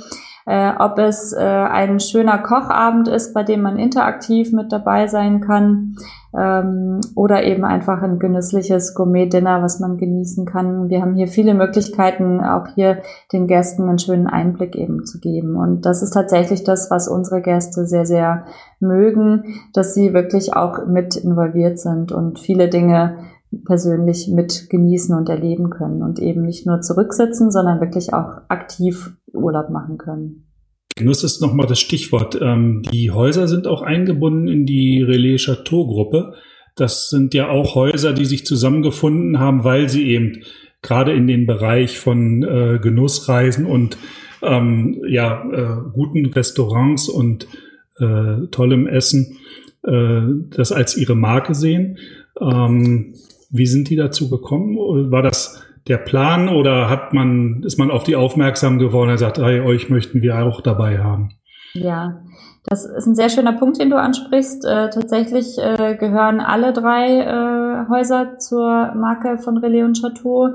äh, 0.45 0.71
ob 0.79 0.97
es 0.97 1.33
äh, 1.33 1.39
ein 1.39 1.99
schöner 1.99 2.39
Kochabend 2.39 3.07
ist, 3.07 3.33
bei 3.33 3.43
dem 3.43 3.61
man 3.61 3.77
interaktiv 3.77 4.51
mit 4.51 4.71
dabei 4.71 5.07
sein 5.07 5.41
kann 5.41 5.95
ähm, 6.37 7.01
oder 7.15 7.43
eben 7.43 7.65
einfach 7.65 8.01
ein 8.01 8.19
genüssliches 8.19 8.95
Gourmet-Dinner, 8.95 9.61
was 9.61 9.79
man 9.79 9.97
genießen 9.97 10.45
kann. 10.45 10.89
Wir 10.89 11.01
haben 11.01 11.15
hier 11.15 11.27
viele 11.27 11.53
Möglichkeiten, 11.53 12.41
auch 12.41 12.67
hier 12.73 12.99
den 13.33 13.47
Gästen 13.47 13.87
einen 13.87 13.99
schönen 13.99 14.27
Einblick 14.27 14.75
eben 14.75 15.05
zu 15.05 15.19
geben. 15.19 15.55
Und 15.55 15.85
das 15.85 16.01
ist 16.01 16.11
tatsächlich 16.11 16.63
das, 16.63 16.89
was 16.89 17.07
unsere 17.07 17.41
Gäste 17.41 17.85
sehr, 17.85 18.05
sehr 18.05 18.45
mögen, 18.79 19.61
dass 19.73 19.93
sie 19.93 20.13
wirklich 20.13 20.55
auch 20.55 20.85
mit 20.87 21.15
involviert 21.17 21.79
sind 21.79 22.11
und 22.11 22.39
viele 22.39 22.69
Dinge 22.69 23.17
persönlich 23.65 24.29
mit 24.29 24.69
genießen 24.69 25.15
und 25.15 25.27
erleben 25.27 25.69
können 25.69 26.03
und 26.03 26.19
eben 26.19 26.43
nicht 26.43 26.65
nur 26.65 26.79
zurücksitzen, 26.79 27.51
sondern 27.51 27.81
wirklich 27.81 28.13
auch 28.13 28.37
aktiv 28.47 29.17
Urlaub 29.33 29.69
machen 29.69 29.97
können. 29.97 30.47
Genuss 30.95 31.23
ist 31.23 31.41
nochmal 31.41 31.67
das 31.67 31.79
Stichwort. 31.79 32.37
Ähm, 32.41 32.83
die 32.91 33.11
Häuser 33.11 33.47
sind 33.47 33.67
auch 33.67 33.81
eingebunden 33.81 34.47
in 34.47 34.65
die 34.65 35.01
Relais 35.01 35.37
Chateau 35.37 35.87
Gruppe. 35.87 36.33
Das 36.75 37.09
sind 37.09 37.33
ja 37.33 37.49
auch 37.49 37.75
Häuser, 37.75 38.13
die 38.13 38.25
sich 38.25 38.45
zusammengefunden 38.45 39.39
haben, 39.39 39.63
weil 39.63 39.89
sie 39.89 40.07
eben 40.07 40.43
gerade 40.81 41.13
in 41.13 41.27
den 41.27 41.45
Bereich 41.45 41.99
von 41.99 42.43
äh, 42.43 42.79
Genussreisen 42.81 43.65
und 43.65 43.97
ähm, 44.41 45.01
ja, 45.07 45.43
äh, 45.51 45.91
guten 45.93 46.25
Restaurants 46.27 47.07
und 47.07 47.47
äh, 47.99 48.47
tollem 48.49 48.87
Essen 48.87 49.37
äh, 49.83 50.21
das 50.55 50.71
als 50.71 50.97
ihre 50.97 51.15
Marke 51.15 51.53
sehen. 51.53 51.97
Ähm, 52.39 53.13
wie 53.49 53.67
sind 53.67 53.89
die 53.89 53.95
dazu 53.95 54.29
gekommen? 54.29 55.11
War 55.11 55.21
das 55.21 55.61
der 55.87 55.97
Plan 55.97 56.49
oder 56.49 56.89
hat 56.89 57.13
man, 57.13 57.63
ist 57.63 57.77
man 57.77 57.91
auf 57.91 58.03
die 58.03 58.15
aufmerksam 58.15 58.79
geworden 58.79 59.09
und 59.09 59.17
sagt, 59.17 59.37
hey, 59.39 59.61
euch 59.61 59.89
möchten 59.89 60.21
wir 60.21 60.43
auch 60.43 60.61
dabei 60.61 60.99
haben? 60.99 61.31
Ja, 61.73 62.21
das 62.65 62.85
ist 62.85 63.07
ein 63.07 63.15
sehr 63.15 63.29
schöner 63.29 63.53
Punkt, 63.53 63.79
den 63.79 63.89
du 63.89 63.97
ansprichst. 63.97 64.65
Äh, 64.65 64.89
tatsächlich 64.89 65.57
äh, 65.57 65.95
gehören 65.95 66.39
alle 66.39 66.73
drei 66.73 67.21
äh, 67.21 67.89
Häuser 67.89 68.37
zur 68.37 68.93
Marke 68.95 69.37
von 69.39 69.57
Relais 69.57 69.83
und 69.83 69.99
Chateau. 69.99 70.49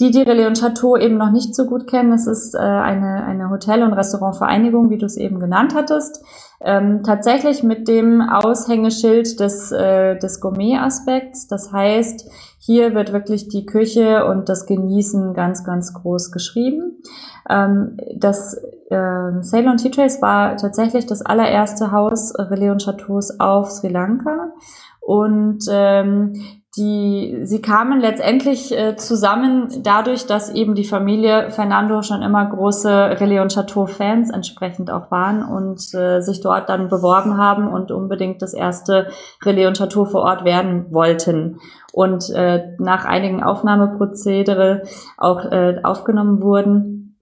Die, 0.00 0.10
die 0.10 0.22
Relais 0.22 0.46
und 0.46 0.58
Chateau 0.58 0.96
eben 0.96 1.16
noch 1.16 1.30
nicht 1.30 1.54
so 1.54 1.66
gut 1.66 1.86
kennen, 1.86 2.12
es 2.12 2.26
ist 2.26 2.54
äh, 2.54 2.58
eine, 2.58 3.24
eine 3.24 3.50
Hotel- 3.50 3.84
und 3.84 3.92
Restaurantvereinigung, 3.92 4.90
wie 4.90 4.98
du 4.98 5.06
es 5.06 5.16
eben 5.16 5.38
genannt 5.38 5.74
hattest. 5.74 6.24
Ähm, 6.60 7.02
tatsächlich 7.04 7.62
mit 7.62 7.86
dem 7.86 8.20
Aushängeschild 8.20 9.38
des, 9.38 9.70
äh, 9.70 10.18
des 10.18 10.40
Gourmet-Aspekts. 10.40 11.46
Das 11.46 11.72
heißt, 11.72 12.28
hier 12.58 12.94
wird 12.94 13.12
wirklich 13.12 13.48
die 13.48 13.66
Küche 13.66 14.26
und 14.26 14.48
das 14.48 14.66
Genießen 14.66 15.34
ganz, 15.34 15.62
ganz 15.62 15.92
groß 15.92 16.32
geschrieben. 16.32 17.02
Ähm, 17.48 17.98
das 18.16 18.54
äh, 18.88 19.42
Ceylon 19.42 19.76
Tea 19.76 19.90
Trace 19.90 20.22
war 20.22 20.56
tatsächlich 20.56 21.06
das 21.06 21.22
allererste 21.22 21.92
Haus 21.92 22.32
Relais 22.36 22.70
und 22.70 22.82
Chateaus 22.82 23.38
auf 23.38 23.70
Sri 23.70 23.88
Lanka. 23.88 24.52
Und 25.00 25.66
ähm, 25.70 26.32
die, 26.76 27.40
sie 27.44 27.62
kamen 27.62 28.00
letztendlich 28.00 28.76
äh, 28.76 28.96
zusammen 28.96 29.68
dadurch, 29.82 30.26
dass 30.26 30.50
eben 30.50 30.74
die 30.74 30.84
Familie 30.84 31.50
Fernando 31.50 32.02
schon 32.02 32.22
immer 32.22 32.44
große 32.46 32.90
Relais 33.20 33.40
und 33.40 33.54
Chateau-Fans 33.54 34.30
entsprechend 34.30 34.90
auch 34.90 35.10
waren 35.10 35.44
und 35.44 35.94
äh, 35.94 36.20
sich 36.20 36.40
dort 36.40 36.68
dann 36.68 36.88
beworben 36.88 37.38
haben 37.38 37.68
und 37.68 37.92
unbedingt 37.92 38.42
das 38.42 38.54
erste 38.54 39.08
Relais 39.44 39.68
und 39.68 39.76
Chateau 39.76 40.04
vor 40.04 40.22
Ort 40.22 40.44
werden 40.44 40.86
wollten. 40.90 41.60
Und 41.92 42.28
äh, 42.30 42.74
nach 42.78 43.04
einigen 43.04 43.42
Aufnahmeprozedere 43.42 44.82
auch 45.16 45.44
äh, 45.44 45.78
aufgenommen 45.84 46.42
wurden. 46.42 47.20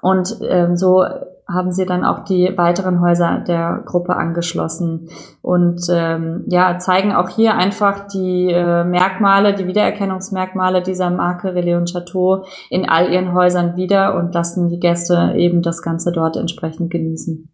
Und 0.00 0.40
äh, 0.40 0.76
so 0.76 1.04
haben 1.46 1.72
sie 1.72 1.84
dann 1.84 2.04
auch 2.04 2.24
die 2.24 2.56
weiteren 2.56 3.00
Häuser 3.00 3.44
der 3.46 3.82
Gruppe 3.84 4.16
angeschlossen 4.16 5.10
und 5.42 5.82
ähm, 5.90 6.44
ja 6.46 6.78
zeigen 6.78 7.12
auch 7.12 7.28
hier 7.28 7.54
einfach 7.54 8.08
die 8.08 8.50
äh, 8.50 8.84
Merkmale, 8.84 9.54
die 9.54 9.66
Wiedererkennungsmerkmale 9.66 10.82
dieser 10.82 11.10
Marke 11.10 11.54
Relais 11.54 11.76
und 11.76 11.92
Chateau 11.92 12.44
in 12.70 12.88
all 12.88 13.12
ihren 13.12 13.34
Häusern 13.34 13.76
wieder 13.76 14.16
und 14.16 14.32
lassen 14.32 14.68
die 14.68 14.80
Gäste 14.80 15.34
eben 15.36 15.60
das 15.60 15.82
Ganze 15.82 16.12
dort 16.12 16.36
entsprechend 16.36 16.90
genießen. 16.90 17.50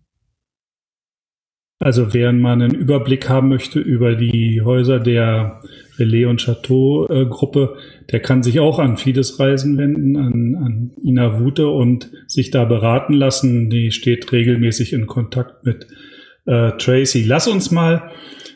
Also 1.83 2.13
wer 2.13 2.33
mal 2.33 2.53
einen 2.53 2.75
Überblick 2.75 3.31
haben 3.31 3.49
möchte 3.49 3.81
über 3.81 4.15
die 4.15 4.61
Häuser 4.63 5.01
der 5.01 5.61
Relais 5.99 6.27
und 6.27 6.41
Chateau 6.41 7.07
äh, 7.09 7.25
Gruppe, 7.25 7.77
der 8.13 8.21
kann 8.21 8.43
sich 8.43 8.61
auch 8.61 8.79
an 8.79 8.97
Fides 8.97 9.39
Reisen 9.39 9.79
wenden, 9.79 10.17
an, 10.17 10.57
an 10.57 10.91
Ina 11.03 11.41
Wute 11.41 11.69
und 11.69 12.11
sich 12.27 12.51
da 12.51 12.65
beraten 12.65 13.15
lassen. 13.15 13.71
Die 13.71 13.93
steht 13.93 14.33
regelmäßig 14.33 14.93
in 14.93 15.07
Kontakt 15.07 15.65
mit 15.65 15.87
äh, 16.47 16.73
Tracy. 16.73 17.23
Lass 17.23 17.47
uns 17.47 17.71
mal 17.71 18.11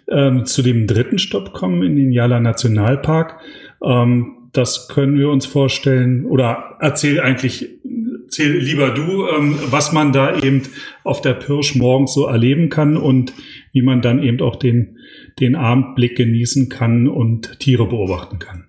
ähm, 0.09 0.45
zu 0.45 0.63
dem 0.63 0.87
dritten 0.87 1.19
Stopp 1.19 1.53
kommen 1.53 1.83
in 1.83 1.97
den 1.97 2.13
Yala 2.13 2.41
Nationalpark. 2.41 3.41
Ähm, 3.83 4.51
das 4.53 4.89
können 4.89 5.19
wir 5.19 5.31
uns 5.31 5.47
vorstellen 5.47 6.27
oder 6.27 6.77
erzähl 6.81 7.21
eigentlich, 7.21 7.69
erzähl 8.25 8.57
lieber 8.57 8.91
du, 8.91 9.27
ähm, 9.29 9.59
was 9.71 9.93
man 9.93 10.13
da 10.13 10.39
eben 10.39 10.63
auf 11.03 11.21
der 11.21 11.35
Pirsch 11.35 11.75
morgens 11.75 12.15
so 12.15 12.27
erleben 12.27 12.69
kann 12.69 12.97
und 12.97 13.33
wie 13.73 13.83
man 13.83 14.01
dann 14.01 14.23
eben 14.23 14.41
auch 14.41 14.57
den 14.57 14.99
den 15.41 15.57
Abendblick 15.57 16.17
genießen 16.17 16.69
kann 16.69 17.09
und 17.09 17.59
Tiere 17.59 17.87
beobachten 17.87 18.39
kann. 18.39 18.64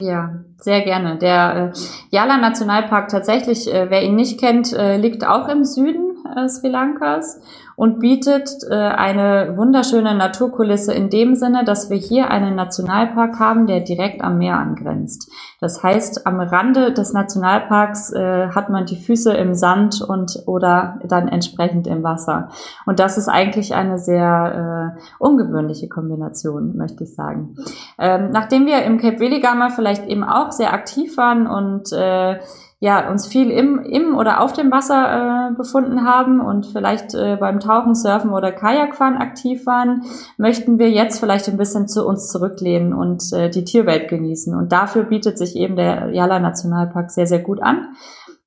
Ja, 0.00 0.34
sehr 0.58 0.82
gerne. 0.82 1.16
Der 1.18 1.72
äh, 1.74 1.78
Yala 2.10 2.38
Nationalpark 2.38 3.08
tatsächlich, 3.08 3.72
äh, 3.72 3.90
wer 3.90 4.02
ihn 4.02 4.16
nicht 4.16 4.40
kennt, 4.40 4.72
äh, 4.72 4.96
liegt 4.96 5.26
auch 5.26 5.48
im 5.48 5.64
Süden 5.64 6.16
äh, 6.36 6.48
Sri 6.48 6.68
Lankas 6.68 7.40
und 7.78 8.00
bietet 8.00 8.50
äh, 8.68 8.74
eine 8.74 9.56
wunderschöne 9.56 10.12
Naturkulisse 10.12 10.92
in 10.92 11.10
dem 11.10 11.36
Sinne, 11.36 11.64
dass 11.64 11.90
wir 11.90 11.96
hier 11.96 12.28
einen 12.28 12.56
Nationalpark 12.56 13.38
haben, 13.38 13.68
der 13.68 13.78
direkt 13.78 14.20
am 14.20 14.38
Meer 14.38 14.56
angrenzt. 14.56 15.30
Das 15.60 15.80
heißt, 15.80 16.26
am 16.26 16.40
Rande 16.40 16.92
des 16.92 17.12
Nationalparks 17.12 18.12
äh, 18.12 18.48
hat 18.48 18.68
man 18.68 18.86
die 18.86 18.96
Füße 18.96 19.32
im 19.32 19.54
Sand 19.54 20.02
und 20.02 20.42
oder 20.46 20.98
dann 21.04 21.28
entsprechend 21.28 21.86
im 21.86 22.02
Wasser. 22.02 22.48
Und 22.84 22.98
das 22.98 23.16
ist 23.16 23.28
eigentlich 23.28 23.76
eine 23.76 24.00
sehr 24.00 24.96
äh, 24.98 25.00
ungewöhnliche 25.20 25.88
Kombination, 25.88 26.76
möchte 26.76 27.04
ich 27.04 27.14
sagen. 27.14 27.54
Ähm, 27.96 28.30
nachdem 28.32 28.66
wir 28.66 28.82
im 28.82 28.98
Cape 28.98 29.20
Veligama 29.20 29.70
vielleicht 29.70 30.04
eben 30.08 30.24
auch 30.24 30.50
sehr 30.50 30.72
aktiv 30.72 31.16
waren 31.16 31.46
und 31.46 31.92
äh, 31.92 32.40
ja, 32.80 33.10
uns 33.10 33.26
viel 33.26 33.50
im, 33.50 33.80
im 33.80 34.16
oder 34.16 34.40
auf 34.40 34.52
dem 34.52 34.70
Wasser 34.70 35.50
äh, 35.50 35.54
befunden 35.54 36.04
haben 36.04 36.40
und 36.40 36.66
vielleicht 36.66 37.12
äh, 37.12 37.36
beim 37.36 37.58
Tauchen, 37.58 37.96
Surfen 37.96 38.30
oder 38.30 38.52
Kajakfahren 38.52 39.16
aktiv 39.16 39.66
waren, 39.66 40.04
möchten 40.36 40.78
wir 40.78 40.88
jetzt 40.88 41.18
vielleicht 41.18 41.48
ein 41.48 41.56
bisschen 41.56 41.88
zu 41.88 42.06
uns 42.06 42.28
zurücklehnen 42.28 42.92
und 42.92 43.32
äh, 43.32 43.50
die 43.50 43.64
Tierwelt 43.64 44.08
genießen. 44.08 44.54
Und 44.54 44.70
dafür 44.70 45.02
bietet 45.04 45.38
sich 45.38 45.56
eben 45.56 45.74
der 45.74 46.10
Yala 46.10 46.38
Nationalpark 46.38 47.10
sehr, 47.10 47.26
sehr 47.26 47.40
gut 47.40 47.60
an. 47.60 47.96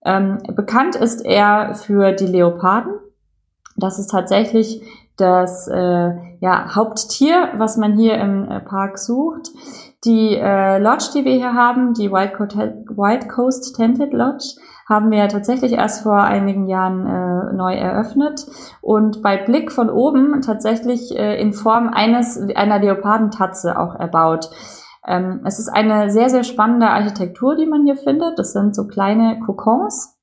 Ähm, 0.05 0.37
bekannt 0.55 0.95
ist 0.95 1.25
er 1.25 1.75
für 1.75 2.13
die 2.13 2.25
Leoparden. 2.25 2.93
Das 3.75 3.99
ist 3.99 4.11
tatsächlich 4.11 4.81
das 5.17 5.67
äh, 5.67 6.13
ja, 6.39 6.73
Haupttier, 6.73 7.49
was 7.57 7.75
man 7.75 7.97
hier 7.97 8.17
im 8.17 8.49
äh, 8.49 8.61
Park 8.61 8.97
sucht. 8.97 9.51
Die 10.03 10.35
äh, 10.35 10.79
Lodge, 10.79 11.11
die 11.13 11.25
wir 11.25 11.33
hier 11.33 11.53
haben, 11.53 11.93
die 11.93 12.11
White 12.11 12.33
Coast, 12.35 12.51
White 12.51 13.27
Coast 13.27 13.75
Tented 13.75 14.13
Lodge, 14.13 14.55
haben 14.89 15.11
wir 15.11 15.27
tatsächlich 15.29 15.73
erst 15.73 16.03
vor 16.03 16.21
einigen 16.21 16.67
Jahren 16.67 17.05
äh, 17.05 17.53
neu 17.53 17.75
eröffnet 17.75 18.45
und 18.81 19.21
bei 19.21 19.37
Blick 19.37 19.71
von 19.71 19.89
oben 19.89 20.41
tatsächlich 20.41 21.15
äh, 21.15 21.39
in 21.39 21.53
Form 21.53 21.89
eines 21.89 22.37
einer 22.55 22.79
Leopardentatze 22.79 23.77
auch 23.79 23.95
erbaut. 23.95 24.49
Ähm, 25.05 25.41
es 25.45 25.59
ist 25.59 25.69
eine 25.69 26.09
sehr, 26.09 26.29
sehr 26.29 26.43
spannende 26.43 26.87
Architektur, 26.87 27.55
die 27.55 27.67
man 27.67 27.85
hier 27.85 27.95
findet. 27.95 28.37
Das 28.39 28.53
sind 28.53 28.75
so 28.75 28.87
kleine 28.87 29.39
Kokons, 29.45 30.17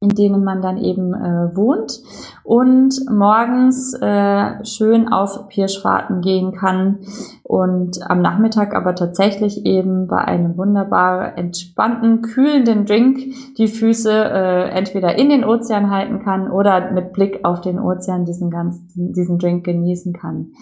in 0.00 0.10
denen 0.10 0.44
man 0.44 0.62
dann 0.62 0.78
eben 0.78 1.12
äh, 1.12 1.56
wohnt 1.56 2.00
und 2.44 2.94
morgens 3.10 3.94
äh, 3.94 4.64
schön 4.64 5.08
auf 5.08 5.48
Pirschfahrten 5.48 6.20
gehen 6.20 6.52
kann 6.52 7.00
und 7.42 8.08
am 8.08 8.22
Nachmittag 8.22 8.76
aber 8.76 8.94
tatsächlich 8.94 9.66
eben 9.66 10.06
bei 10.06 10.18
einem 10.18 10.56
wunderbar 10.56 11.36
entspannten, 11.36 12.22
kühlenden 12.22 12.86
Drink 12.86 13.18
die 13.56 13.66
Füße 13.66 14.12
äh, 14.12 14.68
entweder 14.70 15.18
in 15.18 15.30
den 15.30 15.44
Ozean 15.44 15.90
halten 15.90 16.22
kann 16.22 16.48
oder 16.48 16.92
mit 16.92 17.12
Blick 17.12 17.40
auf 17.42 17.60
den 17.60 17.80
Ozean 17.80 18.24
diesen 18.24 18.50
ganzen, 18.50 19.12
diesen 19.12 19.40
Drink 19.40 19.64
genießen 19.64 20.12
kann. 20.12 20.52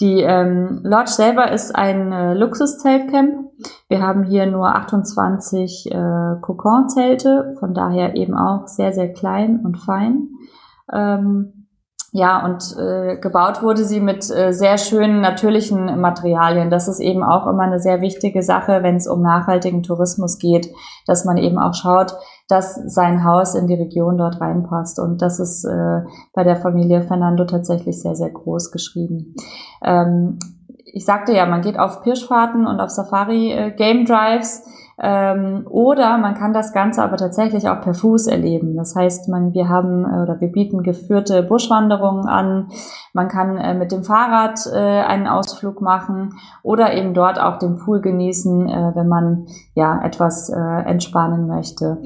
Die 0.00 0.20
ähm, 0.20 0.80
Lodge 0.82 1.10
selber 1.10 1.50
ist 1.50 1.74
ein 1.74 2.12
äh, 2.12 2.34
Luxuszeltcamp. 2.34 3.50
Wir 3.88 4.02
haben 4.02 4.24
hier 4.24 4.46
nur 4.46 4.68
28 4.68 5.90
äh, 5.90 6.40
Kokon-Zelte, 6.42 7.54
von 7.58 7.72
daher 7.72 8.14
eben 8.14 8.34
auch 8.34 8.66
sehr, 8.66 8.92
sehr 8.92 9.12
klein 9.12 9.60
und 9.64 9.78
fein. 9.78 10.28
Ähm, 10.92 11.66
ja, 12.12 12.44
und 12.44 12.76
äh, 12.78 13.18
gebaut 13.18 13.62
wurde 13.62 13.84
sie 13.84 14.00
mit 14.00 14.30
äh, 14.30 14.52
sehr 14.52 14.78
schönen 14.78 15.20
natürlichen 15.20 16.00
Materialien. 16.00 16.70
Das 16.70 16.88
ist 16.88 17.00
eben 17.00 17.22
auch 17.22 17.46
immer 17.46 17.64
eine 17.64 17.78
sehr 17.78 18.00
wichtige 18.00 18.42
Sache, 18.42 18.82
wenn 18.82 18.96
es 18.96 19.06
um 19.06 19.22
nachhaltigen 19.22 19.82
Tourismus 19.82 20.38
geht, 20.38 20.72
dass 21.06 21.24
man 21.24 21.36
eben 21.36 21.58
auch 21.58 21.74
schaut, 21.74 22.14
dass 22.48 22.74
sein 22.74 23.24
Haus 23.24 23.54
in 23.54 23.66
die 23.66 23.74
Region 23.74 24.18
dort 24.18 24.40
reinpasst. 24.40 25.00
Und 25.00 25.20
das 25.22 25.40
ist 25.40 25.64
äh, 25.64 26.02
bei 26.32 26.44
der 26.44 26.56
Familie 26.56 27.02
Fernando 27.02 27.44
tatsächlich 27.44 28.00
sehr, 28.00 28.14
sehr 28.14 28.30
groß 28.30 28.70
geschrieben. 28.70 29.34
Ähm, 29.82 30.38
ich 30.84 31.04
sagte 31.04 31.32
ja, 31.32 31.46
man 31.46 31.60
geht 31.60 31.78
auf 31.78 32.02
Pirschfahrten 32.02 32.66
und 32.66 32.80
auf 32.80 32.90
Safari 32.90 33.52
äh, 33.52 33.70
Game 33.72 34.04
Drives. 34.04 34.64
Ähm, 34.98 35.66
oder 35.68 36.16
man 36.16 36.34
kann 36.34 36.54
das 36.54 36.72
Ganze 36.72 37.02
aber 37.02 37.18
tatsächlich 37.18 37.68
auch 37.68 37.82
per 37.82 37.92
Fuß 37.92 38.28
erleben. 38.28 38.76
Das 38.76 38.96
heißt, 38.96 39.28
man, 39.28 39.52
wir 39.52 39.68
haben 39.68 40.04
äh, 40.04 40.22
oder 40.22 40.40
wir 40.40 40.50
bieten 40.50 40.82
geführte 40.82 41.42
Buschwanderungen 41.42 42.26
an. 42.26 42.68
Man 43.12 43.28
kann 43.28 43.58
äh, 43.58 43.74
mit 43.74 43.92
dem 43.92 44.04
Fahrrad 44.04 44.60
äh, 44.72 44.78
einen 44.78 45.26
Ausflug 45.26 45.82
machen 45.82 46.38
oder 46.62 46.94
eben 46.94 47.12
dort 47.12 47.38
auch 47.38 47.58
den 47.58 47.76
Pool 47.76 48.00
genießen, 48.00 48.68
äh, 48.68 48.92
wenn 48.94 49.08
man 49.08 49.46
ja 49.74 50.00
etwas 50.02 50.48
äh, 50.48 50.56
entspannen 50.56 51.46
möchte. 51.46 51.98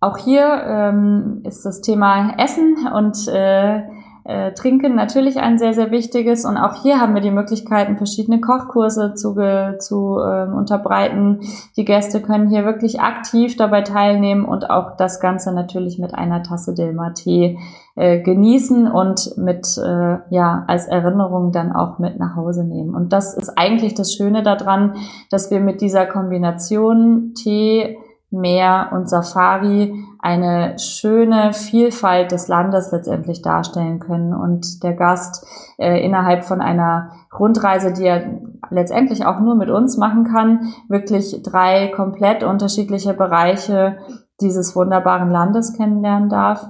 Auch 0.00 0.16
hier 0.16 0.62
ähm, 0.64 1.42
ist 1.44 1.64
das 1.64 1.80
Thema 1.80 2.34
Essen 2.38 2.88
und 2.94 3.26
äh, 3.28 3.82
äh, 4.28 4.52
Trinken 4.52 4.94
natürlich 4.94 5.38
ein 5.38 5.58
sehr, 5.58 5.72
sehr 5.72 5.90
wichtiges. 5.90 6.44
Und 6.44 6.58
auch 6.58 6.82
hier 6.82 7.00
haben 7.00 7.14
wir 7.14 7.22
die 7.22 7.30
Möglichkeiten, 7.30 7.96
verschiedene 7.96 8.42
Kochkurse 8.42 9.14
zu, 9.14 9.34
zu 9.78 10.18
äh, 10.18 10.46
unterbreiten. 10.46 11.40
Die 11.76 11.86
Gäste 11.86 12.20
können 12.20 12.50
hier 12.50 12.66
wirklich 12.66 13.00
aktiv 13.00 13.56
dabei 13.56 13.80
teilnehmen 13.80 14.44
und 14.44 14.68
auch 14.68 14.96
das 14.98 15.20
Ganze 15.20 15.52
natürlich 15.54 15.98
mit 15.98 16.14
einer 16.14 16.42
Tasse 16.42 16.74
Dilma 16.74 17.10
Tee 17.10 17.58
äh, 17.96 18.20
genießen 18.20 18.86
und 18.86 19.38
mit, 19.38 19.66
äh, 19.78 20.18
ja, 20.28 20.64
als 20.68 20.86
Erinnerung 20.88 21.50
dann 21.50 21.72
auch 21.72 21.98
mit 21.98 22.18
nach 22.18 22.36
Hause 22.36 22.64
nehmen. 22.64 22.94
Und 22.94 23.14
das 23.14 23.34
ist 23.34 23.56
eigentlich 23.56 23.94
das 23.94 24.12
Schöne 24.12 24.42
daran, 24.42 24.96
dass 25.30 25.50
wir 25.50 25.60
mit 25.60 25.80
dieser 25.80 26.04
Kombination 26.04 27.32
Tee, 27.34 27.96
Meer 28.30 28.90
und 28.92 29.08
Safari 29.08 30.04
eine 30.18 30.78
schöne 30.78 31.52
Vielfalt 31.54 32.30
des 32.30 32.48
Landes 32.48 32.92
letztendlich 32.92 33.40
darstellen 33.40 34.00
können 34.00 34.34
und 34.34 34.82
der 34.82 34.92
Gast 34.92 35.46
äh, 35.78 36.04
innerhalb 36.04 36.44
von 36.44 36.60
einer 36.60 37.12
Rundreise, 37.36 37.92
die 37.92 38.04
er 38.04 38.40
letztendlich 38.70 39.24
auch 39.24 39.40
nur 39.40 39.54
mit 39.54 39.70
uns 39.70 39.96
machen 39.96 40.24
kann, 40.24 40.74
wirklich 40.88 41.42
drei 41.42 41.88
komplett 41.88 42.42
unterschiedliche 42.42 43.14
Bereiche 43.14 43.98
dieses 44.40 44.76
wunderbaren 44.76 45.30
Landes 45.30 45.72
kennenlernen 45.74 46.28
darf. 46.28 46.68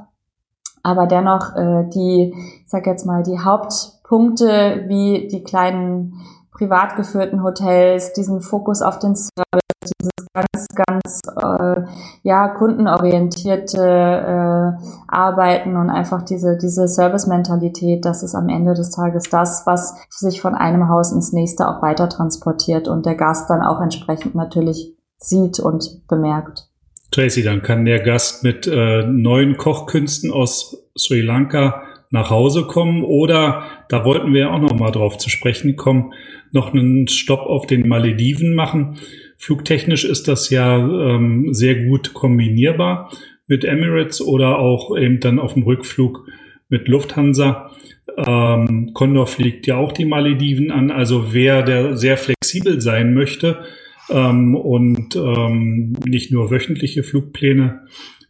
Aber 0.82 1.06
dennoch 1.06 1.56
äh, 1.56 1.88
die, 1.92 2.34
ich 2.64 2.70
sag 2.70 2.86
jetzt 2.86 3.04
mal, 3.04 3.22
die 3.22 3.40
Hauptpunkte 3.40 4.84
wie 4.86 5.28
die 5.28 5.42
kleinen 5.42 6.14
privat 6.52 6.96
geführten 6.96 7.42
Hotels, 7.42 8.12
diesen 8.12 8.40
Fokus 8.40 8.80
auf 8.82 8.98
den 8.98 9.16
Service, 9.16 9.67
dieses 10.00 10.28
ganz, 10.32 10.66
ganz 10.74 11.22
äh, 11.40 11.82
ja, 12.22 12.48
kundenorientierte 12.48 13.78
äh, 13.78 14.84
Arbeiten 15.08 15.76
und 15.76 15.90
einfach 15.90 16.22
diese, 16.22 16.56
diese 16.56 16.88
Service-Mentalität, 16.88 18.04
das 18.04 18.22
ist 18.22 18.34
am 18.34 18.48
Ende 18.48 18.74
des 18.74 18.90
Tages 18.90 19.24
das, 19.30 19.62
was 19.66 19.94
sich 20.10 20.40
von 20.40 20.54
einem 20.54 20.88
Haus 20.88 21.12
ins 21.12 21.32
nächste 21.32 21.68
auch 21.68 21.82
weiter 21.82 22.08
transportiert 22.08 22.88
und 22.88 23.06
der 23.06 23.14
Gast 23.14 23.50
dann 23.50 23.62
auch 23.62 23.80
entsprechend 23.80 24.34
natürlich 24.34 24.94
sieht 25.18 25.60
und 25.60 26.06
bemerkt. 26.08 26.68
Tracy, 27.10 27.42
dann 27.42 27.62
kann 27.62 27.84
der 27.84 28.00
Gast 28.00 28.44
mit 28.44 28.66
äh, 28.66 29.02
neuen 29.06 29.56
Kochkünsten 29.56 30.30
aus 30.30 30.84
Sri 30.96 31.22
Lanka 31.22 31.82
nach 32.10 32.30
Hause 32.30 32.64
kommen 32.64 33.02
oder, 33.04 33.64
da 33.88 34.04
wollten 34.04 34.32
wir 34.32 34.50
auch 34.52 34.60
noch 34.60 34.74
mal 34.74 34.90
drauf 34.90 35.18
zu 35.18 35.30
sprechen 35.30 35.76
kommen, 35.76 36.12
noch 36.52 36.72
einen 36.72 37.08
Stopp 37.08 37.40
auf 37.40 37.66
den 37.66 37.88
Malediven 37.88 38.54
machen. 38.54 38.98
Flugtechnisch 39.38 40.04
ist 40.04 40.26
das 40.26 40.50
ja 40.50 40.76
ähm, 40.76 41.54
sehr 41.54 41.84
gut 41.84 42.12
kombinierbar 42.12 43.10
mit 43.46 43.64
Emirates 43.64 44.20
oder 44.20 44.58
auch 44.58 44.96
eben 44.98 45.20
dann 45.20 45.38
auf 45.38 45.54
dem 45.54 45.62
Rückflug 45.62 46.26
mit 46.68 46.88
Lufthansa. 46.88 47.70
Ähm, 48.16 48.90
Condor 48.94 49.28
fliegt 49.28 49.66
ja 49.68 49.76
auch 49.76 49.92
die 49.92 50.04
Malediven 50.04 50.72
an. 50.72 50.90
Also 50.90 51.32
wer 51.32 51.62
der 51.62 51.96
sehr 51.96 52.16
flexibel 52.16 52.80
sein 52.80 53.14
möchte 53.14 53.64
ähm, 54.10 54.56
und 54.56 55.14
ähm, 55.14 55.92
nicht 56.04 56.32
nur 56.32 56.50
wöchentliche 56.50 57.04
Flugpläne 57.04 57.86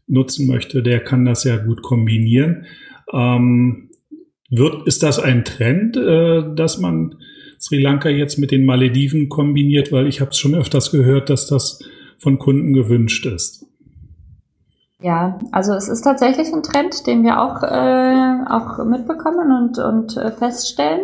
nutzen 0.06 0.46
möchte, 0.46 0.82
der 0.82 1.00
kann 1.00 1.24
das 1.24 1.42
ja 1.44 1.56
gut 1.56 1.82
kombinieren. 1.82 2.66
Ähm, 3.12 3.88
wird, 4.50 4.86
ist 4.86 5.02
das 5.02 5.18
ein 5.18 5.44
Trend, 5.44 5.96
äh, 5.96 6.42
dass 6.54 6.78
man 6.78 7.16
Sri 7.58 7.80
Lanka 7.82 8.08
jetzt 8.08 8.38
mit 8.38 8.50
den 8.50 8.64
Malediven 8.64 9.28
kombiniert, 9.28 9.92
weil 9.92 10.06
ich 10.06 10.20
habe 10.20 10.30
es 10.30 10.38
schon 10.38 10.54
öfters 10.54 10.90
gehört, 10.90 11.30
dass 11.30 11.46
das 11.46 11.80
von 12.18 12.38
Kunden 12.38 12.72
gewünscht 12.72 13.26
ist. 13.26 13.64
Ja, 15.00 15.38
also 15.52 15.74
es 15.74 15.88
ist 15.88 16.02
tatsächlich 16.02 16.52
ein 16.52 16.64
Trend, 16.64 17.06
den 17.06 17.22
wir 17.22 17.40
auch, 17.40 17.62
äh, 17.62 18.50
auch 18.50 18.84
mitbekommen 18.84 19.52
und, 19.52 19.78
und 19.78 20.16
äh, 20.16 20.32
feststellen. 20.32 21.02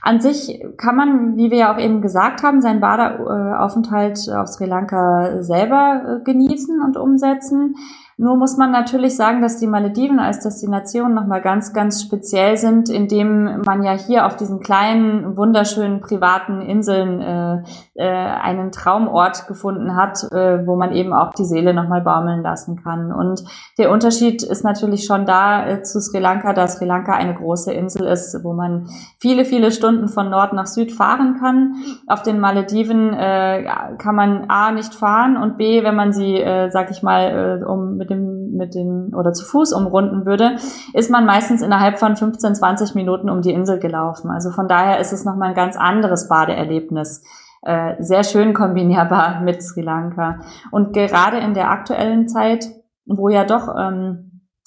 an 0.00 0.20
sich 0.20 0.64
kann 0.78 0.96
man, 0.96 1.36
wie 1.36 1.50
wir 1.50 1.58
ja 1.58 1.74
auch 1.74 1.78
eben 1.78 2.00
gesagt 2.00 2.42
haben, 2.42 2.62
seinen 2.62 2.80
Badeaufenthalt 2.80 4.30
auf 4.30 4.48
Sri 4.48 4.64
Lanka 4.64 5.42
selber 5.42 6.20
äh, 6.20 6.24
genießen 6.24 6.80
und 6.80 6.96
umsetzen. 6.96 7.74
Nur 8.18 8.38
muss 8.38 8.56
man 8.56 8.70
natürlich 8.70 9.14
sagen, 9.14 9.42
dass 9.42 9.58
die 9.58 9.66
Malediven 9.66 10.18
als 10.18 10.40
Destination 10.40 11.12
nochmal 11.12 11.42
ganz, 11.42 11.74
ganz 11.74 12.00
speziell 12.00 12.56
sind, 12.56 12.88
indem 12.88 13.60
man 13.60 13.82
ja 13.82 13.92
hier 13.92 14.24
auf 14.24 14.36
diesen 14.36 14.60
kleinen, 14.60 15.36
wunderschönen, 15.36 16.00
privaten 16.00 16.62
Inseln 16.62 17.20
äh, 17.20 17.62
äh, 17.92 18.08
einen 18.08 18.72
Traumort 18.72 19.46
gefunden 19.46 19.96
hat, 19.96 20.32
äh, 20.32 20.66
wo 20.66 20.76
man 20.76 20.92
eben 20.92 21.12
auch 21.12 21.34
die 21.34 21.44
Seele 21.44 21.74
nochmal 21.74 22.00
baumeln 22.00 22.42
lassen 22.42 22.82
kann. 22.82 23.12
Und 23.12 23.44
der 23.76 23.90
Unterschied 23.90 24.42
ist 24.42 24.64
natürlich 24.64 25.04
schon 25.04 25.26
da 25.26 25.66
äh, 25.66 25.82
zu 25.82 26.00
Sri 26.00 26.18
Lanka, 26.18 26.54
da 26.54 26.68
Sri 26.68 26.86
Lanka 26.86 27.12
eine 27.12 27.34
große 27.34 27.70
Insel 27.70 28.06
ist, 28.06 28.42
wo 28.42 28.54
man 28.54 28.88
viele, 29.18 29.44
viele 29.44 29.70
Stunden 29.70 30.08
von 30.08 30.30
Nord 30.30 30.54
nach 30.54 30.66
Süd 30.66 30.90
fahren 30.90 31.36
kann. 31.38 31.74
Auf 32.06 32.22
den 32.22 32.40
Malediven 32.40 33.12
äh, 33.12 33.66
kann 33.98 34.14
man 34.14 34.46
A 34.48 34.72
nicht 34.72 34.94
fahren 34.94 35.36
und 35.36 35.58
B, 35.58 35.84
wenn 35.84 35.94
man 35.94 36.14
sie, 36.14 36.40
äh, 36.40 36.70
sag 36.70 36.90
ich 36.90 37.02
mal, 37.02 37.60
äh, 37.60 37.64
um 37.66 37.98
mit 37.98 38.05
dem, 38.10 38.52
mit 38.52 38.74
den, 38.74 39.14
oder 39.14 39.32
zu 39.32 39.44
Fuß 39.44 39.72
umrunden 39.72 40.26
würde, 40.26 40.56
ist 40.92 41.10
man 41.10 41.26
meistens 41.26 41.62
innerhalb 41.62 41.98
von 41.98 42.16
15, 42.16 42.54
20 42.54 42.94
Minuten 42.94 43.30
um 43.30 43.42
die 43.42 43.52
Insel 43.52 43.78
gelaufen. 43.78 44.30
Also 44.30 44.50
von 44.50 44.68
daher 44.68 44.98
ist 44.98 45.12
es 45.12 45.24
nochmal 45.24 45.50
ein 45.50 45.54
ganz 45.54 45.76
anderes 45.76 46.28
Badeerlebnis. 46.28 47.22
Äh, 47.62 47.94
sehr 47.98 48.24
schön 48.24 48.54
kombinierbar 48.54 49.40
mit 49.44 49.62
Sri 49.62 49.82
Lanka. 49.82 50.40
Und 50.70 50.92
gerade 50.92 51.38
in 51.38 51.54
der 51.54 51.70
aktuellen 51.70 52.28
Zeit, 52.28 52.66
wo 53.06 53.28
ja 53.28 53.44
doch 53.44 53.74
ähm, 53.78 54.26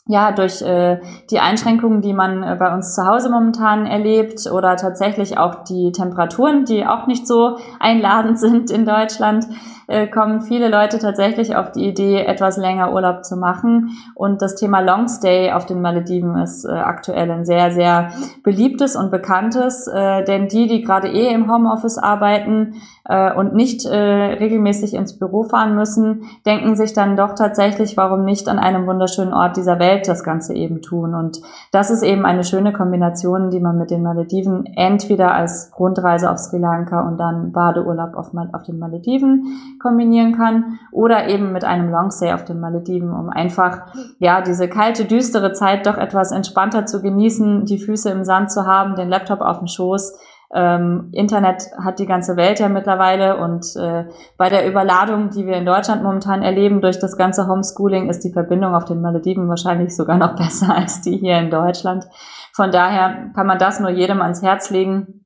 ja, 0.09 0.31
durch 0.31 0.63
äh, 0.63 0.99
die 1.29 1.39
Einschränkungen, 1.39 2.01
die 2.01 2.13
man 2.13 2.41
äh, 2.41 2.55
bei 2.59 2.73
uns 2.73 2.95
zu 2.95 3.05
Hause 3.05 3.29
momentan 3.29 3.85
erlebt 3.85 4.51
oder 4.51 4.75
tatsächlich 4.75 5.37
auch 5.37 5.63
die 5.65 5.91
Temperaturen, 5.91 6.65
die 6.65 6.83
auch 6.83 7.05
nicht 7.05 7.27
so 7.27 7.57
einladend 7.79 8.39
sind 8.39 8.71
in 8.71 8.85
Deutschland, 8.85 9.45
äh, 9.89 10.07
kommen 10.07 10.41
viele 10.41 10.69
Leute 10.69 10.99
tatsächlich 10.99 11.55
auf 11.55 11.71
die 11.71 11.87
Idee, 11.87 12.23
etwas 12.23 12.57
länger 12.57 12.93
Urlaub 12.93 13.25
zu 13.25 13.35
machen. 13.35 13.97
Und 14.13 14.41
das 14.41 14.55
Thema 14.55 14.81
Longstay 14.81 15.51
auf 15.51 15.65
den 15.65 15.81
Malediven 15.81 16.37
ist 16.37 16.63
äh, 16.63 16.69
aktuell 16.71 17.29
ein 17.31 17.43
sehr, 17.43 17.71
sehr 17.71 18.11
beliebtes 18.43 18.95
und 18.95 19.09
bekanntes, 19.11 19.87
äh, 19.87 20.23
denn 20.23 20.47
die, 20.47 20.67
die 20.67 20.81
gerade 20.81 21.09
eh 21.09 21.33
im 21.33 21.51
Homeoffice 21.51 21.97
arbeiten 21.97 22.75
äh, 23.05 23.33
und 23.33 23.55
nicht 23.55 23.85
äh, 23.85 23.97
regelmäßig 23.97 24.93
ins 24.93 25.17
Büro 25.17 25.43
fahren 25.43 25.75
müssen, 25.75 26.25
denken 26.45 26.75
sich 26.75 26.93
dann 26.93 27.17
doch 27.17 27.33
tatsächlich, 27.33 27.97
warum 27.97 28.23
nicht 28.23 28.47
an 28.47 28.59
einem 28.59 28.85
wunderschönen 28.85 29.33
Ort 29.33 29.57
dieser 29.57 29.79
Welt 29.79 30.07
das 30.07 30.23
Ganze 30.23 30.53
eben 30.53 30.83
tun. 30.83 31.15
Und 31.15 31.41
das 31.71 31.89
ist 31.89 32.03
eben 32.03 32.25
eine 32.25 32.43
schöne 32.43 32.71
Kombination, 32.71 33.49
die 33.49 33.59
man 33.59 33.79
mit 33.79 33.89
den 33.89 34.03
Malediven 34.03 34.67
entweder 34.75 35.33
als 35.33 35.71
Rundreise 35.77 36.29
auf 36.29 36.37
Sri 36.37 36.59
Lanka 36.59 37.01
und 37.01 37.17
dann 37.17 37.51
Badeurlaub 37.51 38.15
auf, 38.15 38.31
auf 38.53 38.63
den 38.63 38.77
Malediven 38.77 39.77
kombinieren 39.79 40.35
kann 40.35 40.79
oder 40.91 41.27
eben 41.27 41.51
mit 41.51 41.63
einem 41.63 41.89
Longstay 41.89 42.33
auf 42.33 42.45
den 42.45 42.59
Malediven, 42.59 43.11
um 43.11 43.29
einfach, 43.29 43.87
ja, 44.19 44.41
diese 44.41 44.67
kalte, 44.67 45.05
düstere 45.05 45.53
Zeit 45.53 45.85
doch 45.85 45.97
etwas 45.97 46.31
entspannter 46.31 46.85
zu 46.85 47.01
genießen, 47.01 47.65
die 47.65 47.79
Füße 47.79 48.09
im 48.09 48.23
Sand 48.23 48.51
zu 48.51 48.65
haben, 48.65 48.95
den 48.95 49.09
Laptop 49.09 49.41
auf 49.41 49.59
dem 49.59 49.67
Schoß 49.67 50.13
ähm, 50.51 51.09
Internet 51.11 51.69
hat 51.77 51.99
die 51.99 52.07
ganze 52.07 52.35
Welt 52.35 52.59
ja 52.59 52.69
mittlerweile 52.69 53.37
und 53.37 53.75
äh, 53.75 54.05
bei 54.35 54.49
der 54.49 54.67
Überladung, 54.67 55.29
die 55.29 55.45
wir 55.45 55.55
in 55.55 55.65
Deutschland 55.65 56.01
momentan 56.01 56.41
erleben 56.41 56.81
durch 56.81 56.99
das 56.99 57.17
ganze 57.17 57.47
Homeschooling, 57.47 58.09
ist 58.09 58.23
die 58.23 58.31
Verbindung 58.31 58.73
auf 58.73 58.85
den 58.85 59.01
Malediven 59.01 59.47
wahrscheinlich 59.47 59.95
sogar 59.95 60.17
noch 60.17 60.35
besser 60.37 60.75
als 60.75 61.01
die 61.01 61.17
hier 61.17 61.37
in 61.37 61.51
Deutschland. 61.51 62.05
Von 62.53 62.71
daher 62.71 63.29
kann 63.35 63.45
man 63.45 63.59
das 63.59 63.79
nur 63.79 63.91
jedem 63.91 64.21
ans 64.21 64.41
Herz 64.41 64.71
legen. 64.71 65.25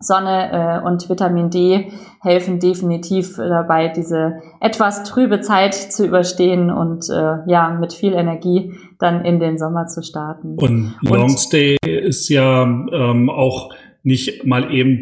Sonne 0.00 0.80
äh, 0.82 0.86
und 0.86 1.08
Vitamin 1.08 1.50
D 1.50 1.92
helfen 2.20 2.60
definitiv 2.60 3.36
dabei, 3.36 3.88
diese 3.88 4.40
etwas 4.60 5.04
trübe 5.04 5.40
Zeit 5.40 5.74
zu 5.74 6.06
überstehen 6.06 6.70
und 6.70 7.08
äh, 7.10 7.38
ja, 7.46 7.76
mit 7.78 7.92
viel 7.92 8.12
Energie 8.12 8.72
dann 8.98 9.24
in 9.24 9.40
den 9.40 9.58
Sommer 9.58 9.86
zu 9.86 10.02
starten. 10.02 10.56
Und 10.56 10.94
Longstay 11.02 11.76
ist 11.84 12.28
ja 12.28 12.62
ähm, 12.62 13.30
auch 13.30 13.72
nicht 14.02 14.44
mal 14.46 14.72
eben 14.72 15.00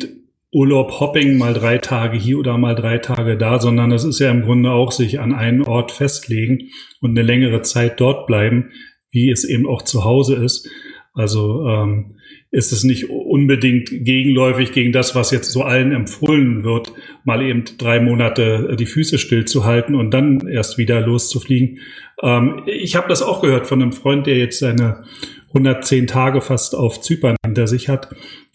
Urlaub 0.52 1.00
Hopping, 1.00 1.36
mal 1.36 1.54
drei 1.54 1.78
Tage 1.78 2.16
hier 2.16 2.38
oder 2.38 2.56
mal 2.56 2.74
drei 2.74 2.98
Tage 2.98 3.36
da, 3.36 3.58
sondern 3.58 3.90
das 3.90 4.04
ist 4.04 4.20
ja 4.20 4.30
im 4.30 4.42
Grunde 4.42 4.70
auch 4.70 4.92
sich 4.92 5.20
an 5.20 5.34
einen 5.34 5.62
Ort 5.62 5.92
festlegen 5.92 6.70
und 7.00 7.10
eine 7.10 7.22
längere 7.22 7.62
Zeit 7.62 8.00
dort 8.00 8.26
bleiben, 8.26 8.70
wie 9.10 9.30
es 9.30 9.44
eben 9.44 9.66
auch 9.66 9.82
zu 9.82 10.04
Hause 10.04 10.36
ist. 10.36 10.68
Also 11.12 11.66
ähm, 11.66 12.15
ist 12.50 12.72
es 12.72 12.84
nicht 12.84 13.10
unbedingt 13.10 13.88
gegenläufig 13.90 14.72
gegen 14.72 14.92
das, 14.92 15.14
was 15.14 15.30
jetzt 15.30 15.50
so 15.50 15.62
allen 15.62 15.92
empfohlen 15.92 16.64
wird, 16.64 16.92
mal 17.24 17.42
eben 17.42 17.64
drei 17.78 18.00
Monate 18.00 18.76
die 18.78 18.86
Füße 18.86 19.18
stillzuhalten 19.18 19.94
und 19.94 20.12
dann 20.12 20.46
erst 20.46 20.78
wieder 20.78 21.00
loszufliegen. 21.00 21.80
Ähm, 22.22 22.62
ich 22.66 22.96
habe 22.96 23.08
das 23.08 23.22
auch 23.22 23.42
gehört 23.42 23.66
von 23.66 23.82
einem 23.82 23.92
Freund, 23.92 24.26
der 24.26 24.36
jetzt 24.36 24.60
seine 24.60 25.04
110 25.48 26.06
Tage 26.06 26.40
fast 26.40 26.74
auf 26.74 27.00
Zypern 27.00 27.36
hinter 27.44 27.66
sich 27.66 27.88
hat 27.88 28.14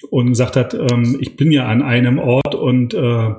und 0.10 0.30
gesagt 0.30 0.56
hat, 0.56 0.74
ähm, 0.74 1.18
ich 1.20 1.36
bin 1.36 1.52
ja 1.52 1.68
an 1.68 1.82
einem 1.82 2.20
Ort 2.20 2.56
und 2.56 2.94
äh, 2.94 3.30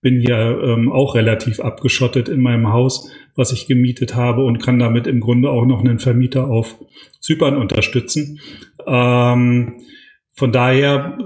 bin 0.00 0.20
ja 0.20 0.50
ähm, 0.50 0.90
auch 0.90 1.14
relativ 1.14 1.60
abgeschottet 1.60 2.28
in 2.28 2.40
meinem 2.40 2.72
Haus, 2.72 3.10
was 3.36 3.52
ich 3.52 3.66
gemietet 3.66 4.16
habe 4.16 4.44
und 4.44 4.58
kann 4.58 4.78
damit 4.78 5.06
im 5.06 5.20
Grunde 5.20 5.50
auch 5.50 5.64
noch 5.64 5.80
einen 5.80 6.00
Vermieter 6.00 6.48
auf 6.48 6.76
Zypern 7.20 7.56
unterstützen. 7.56 8.40
Ähm, 8.86 9.74
von 10.34 10.52
daher 10.52 11.18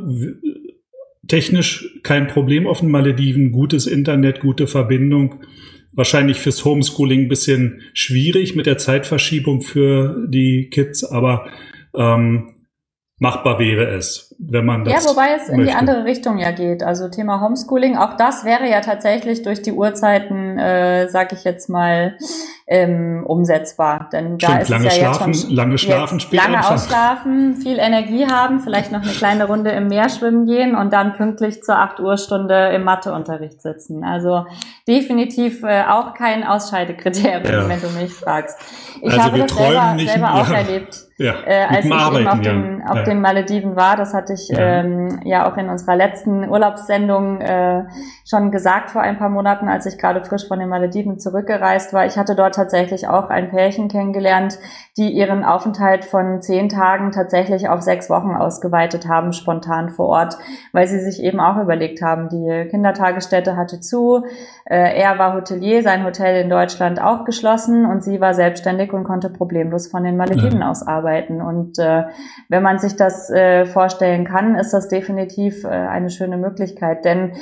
technisch 1.28 2.00
kein 2.02 2.26
Problem 2.26 2.66
auf 2.66 2.80
den 2.80 2.90
Malediven, 2.90 3.52
gutes 3.52 3.86
Internet, 3.86 4.40
gute 4.40 4.66
Verbindung. 4.66 5.42
Wahrscheinlich 5.92 6.38
fürs 6.38 6.64
Homeschooling 6.64 7.22
ein 7.22 7.28
bisschen 7.28 7.80
schwierig 7.94 8.54
mit 8.54 8.66
der 8.66 8.78
Zeitverschiebung 8.78 9.62
für 9.62 10.26
die 10.28 10.68
Kids, 10.70 11.04
aber 11.04 11.46
ähm, 11.94 12.55
machbar 13.18 13.58
wäre 13.58 13.86
es, 13.96 14.34
wenn 14.38 14.66
man 14.66 14.84
das. 14.84 14.92
Ja, 14.92 15.10
wobei 15.10 15.34
es 15.34 15.48
in 15.48 15.64
die 15.64 15.72
andere 15.72 16.04
Richtung 16.04 16.36
ja 16.36 16.50
geht. 16.50 16.82
Also 16.82 17.08
Thema 17.08 17.40
Homeschooling, 17.40 17.96
auch 17.96 18.14
das 18.18 18.44
wäre 18.44 18.68
ja 18.68 18.82
tatsächlich 18.82 19.42
durch 19.42 19.62
die 19.62 19.72
Uhrzeiten, 19.72 20.58
äh, 20.58 21.08
sag 21.08 21.32
ich 21.32 21.42
jetzt 21.44 21.70
mal, 21.70 22.18
ähm, 22.66 23.24
umsetzbar. 23.26 24.10
Denn 24.12 24.36
da 24.36 24.58
ist 24.58 24.68
lange 24.68 24.88
es 24.88 24.98
ja 24.98 25.14
schlafen, 25.14 25.32
jetzt 25.32 25.46
schon 25.46 25.54
lange 25.54 25.78
schlafen, 25.78 26.20
spät 26.20 26.40
lange 26.42 26.58
anfangen. 26.58 26.74
ausschlafen, 26.74 27.56
viel 27.56 27.78
Energie 27.78 28.26
haben, 28.26 28.60
vielleicht 28.60 28.92
noch 28.92 29.02
eine 29.02 29.12
kleine 29.12 29.46
Runde 29.46 29.70
im 29.70 29.88
Meer 29.88 30.10
schwimmen 30.10 30.44
gehen 30.44 30.74
und 30.74 30.92
dann 30.92 31.14
pünktlich 31.14 31.62
zur 31.62 31.78
8 31.78 32.00
Uhr 32.00 32.18
Stunde 32.18 32.68
im 32.74 32.84
Matheunterricht 32.84 33.62
sitzen. 33.62 34.04
Also 34.04 34.44
definitiv 34.86 35.62
äh, 35.62 35.84
auch 35.84 36.12
kein 36.12 36.44
Ausscheidekriterium, 36.44 37.44
ja. 37.44 37.68
wenn 37.68 37.80
du 37.80 37.88
mich 37.98 38.12
fragst. 38.12 38.58
Ich 39.00 39.10
also 39.10 39.22
habe 39.22 39.38
das 39.38 39.56
selber, 39.56 39.96
selber 39.98 40.34
auch 40.34 40.50
ja. 40.50 40.56
erlebt 40.56 41.05
ja, 41.18 41.34
äh, 41.46 41.64
als 41.64 41.86
ich 41.86 41.92
Arbeiten, 41.92 42.20
eben 42.20 42.28
auf, 42.28 42.40
den, 42.40 42.82
auf 42.86 42.96
ja. 42.96 43.02
den 43.04 43.20
Malediven 43.22 43.74
war. 43.74 43.96
Das 43.96 44.12
hatte 44.12 44.34
ich 44.34 44.48
ja. 44.48 44.58
Ähm, 44.58 45.20
ja 45.24 45.50
auch 45.50 45.56
in 45.56 45.70
unserer 45.70 45.96
letzten 45.96 46.46
Urlaubssendung 46.46 47.40
äh, 47.40 47.84
schon 48.28 48.50
gesagt 48.50 48.90
vor 48.90 49.00
ein 49.00 49.18
paar 49.18 49.30
Monaten, 49.30 49.68
als 49.68 49.86
ich 49.86 49.96
gerade 49.96 50.22
frisch 50.22 50.46
von 50.46 50.58
den 50.58 50.68
Malediven 50.68 51.18
zurückgereist 51.18 51.94
war. 51.94 52.04
Ich 52.04 52.18
hatte 52.18 52.34
dort 52.34 52.56
tatsächlich 52.56 53.08
auch 53.08 53.30
ein 53.30 53.48
Pärchen 53.48 53.88
kennengelernt, 53.88 54.58
die 54.98 55.10
ihren 55.10 55.42
Aufenthalt 55.42 56.04
von 56.04 56.42
zehn 56.42 56.68
Tagen 56.68 57.12
tatsächlich 57.12 57.70
auf 57.70 57.80
sechs 57.80 58.10
Wochen 58.10 58.34
ausgeweitet 58.34 59.08
haben, 59.08 59.32
spontan 59.32 59.88
vor 59.88 60.08
Ort, 60.08 60.36
weil 60.72 60.86
sie 60.86 61.00
sich 61.00 61.22
eben 61.22 61.40
auch 61.40 61.56
überlegt 61.56 62.02
haben, 62.02 62.28
die 62.28 62.68
Kindertagesstätte 62.68 63.56
hatte 63.56 63.80
zu, 63.80 64.24
äh, 64.66 65.00
er 65.00 65.18
war 65.18 65.34
Hotelier, 65.34 65.82
sein 65.82 66.04
Hotel 66.04 66.42
in 66.42 66.50
Deutschland 66.50 67.00
auch 67.00 67.24
geschlossen 67.24 67.86
und 67.86 68.04
sie 68.04 68.20
war 68.20 68.34
selbstständig 68.34 68.92
und 68.92 69.04
konnte 69.04 69.30
problemlos 69.30 69.86
von 69.86 70.04
den 70.04 70.18
Malediven 70.18 70.62
aus 70.62 70.86
arbeiten. 70.86 71.05
Und 71.40 71.78
äh, 71.78 72.04
wenn 72.48 72.62
man 72.62 72.78
sich 72.78 72.96
das 72.96 73.30
äh, 73.30 73.66
vorstellen 73.66 74.24
kann, 74.24 74.56
ist 74.56 74.72
das 74.72 74.88
definitiv 74.88 75.64
äh, 75.64 75.68
eine 75.68 76.10
schöne 76.10 76.36
Möglichkeit, 76.36 77.04
denn 77.04 77.32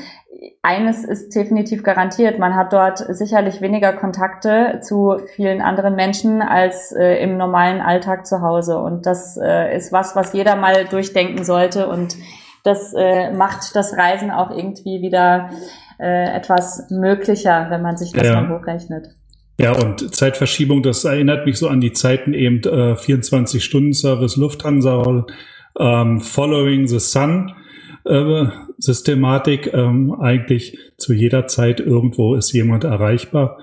eines 0.63 1.05
ist 1.05 1.35
definitiv 1.35 1.83
garantiert. 1.83 2.39
Man 2.39 2.55
hat 2.55 2.73
dort 2.73 2.99
sicherlich 2.99 3.61
weniger 3.61 3.93
Kontakte 3.93 4.81
zu 4.83 5.17
vielen 5.35 5.61
anderen 5.61 5.95
Menschen 5.95 6.43
als 6.43 6.93
äh, 6.93 7.23
im 7.23 7.37
normalen 7.37 7.81
Alltag 7.81 8.27
zu 8.27 8.41
Hause. 8.41 8.79
Und 8.79 9.07
das 9.07 9.37
äh, 9.37 9.77
ist 9.77 9.93
was, 9.93 10.17
was 10.17 10.33
jeder 10.33 10.57
mal 10.57 10.85
durchdenken 10.87 11.45
sollte. 11.45 11.89
Und 11.89 12.17
das 12.63 12.95
äh, 12.95 13.33
macht 13.33 13.75
das 13.77 13.97
Reisen 13.97 14.31
auch 14.31 14.51
irgendwie 14.51 15.03
wieder 15.03 15.51
äh, 15.99 16.35
etwas 16.35 16.89
möglicher, 16.91 17.67
wenn 17.71 17.83
man 17.83 17.97
sich 17.97 18.13
das 18.13 18.27
ja. 18.27 18.41
mal 18.41 18.59
hochrechnet. 18.59 19.09
Ja, 19.59 19.73
und 19.73 20.15
Zeitverschiebung, 20.15 20.83
das 20.83 21.05
erinnert 21.05 21.47
mich 21.47 21.59
so 21.59 21.69
an 21.69 21.81
die 21.81 21.93
Zeiten 21.93 22.35
eben 22.35 22.59
äh, 22.65 22.95
24-Stunden-Service 22.95 24.37
Lufthansa, 24.37 25.27
ähm, 25.79 26.21
Following 26.21 26.89
the 26.89 26.99
Sun 26.99 27.53
äh, 28.05 28.47
Systematik. 28.79 29.73
Ähm, 29.73 30.15
eigentlich 30.21 30.79
zu 30.97 31.13
jeder 31.13 31.47
Zeit 31.47 31.81
irgendwo 31.81 32.35
ist 32.35 32.53
jemand 32.53 32.85
erreichbar. 32.85 33.59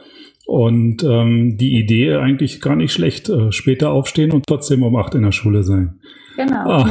Und 0.45 1.04
ähm, 1.04 1.58
die 1.58 1.77
Idee 1.77 2.15
eigentlich 2.15 2.62
gar 2.62 2.75
nicht 2.75 2.93
schlecht. 2.93 3.30
Äh, 3.30 3.51
später 3.51 3.91
aufstehen 3.91 4.32
und 4.32 4.47
trotzdem 4.47 4.84
um 4.84 4.95
acht 4.95 5.15
in 5.15 5.23
der 5.23 5.32
Schule 5.32 5.63
sein. 5.63 5.99
Genau. 6.36 6.69
Ah, 6.69 6.89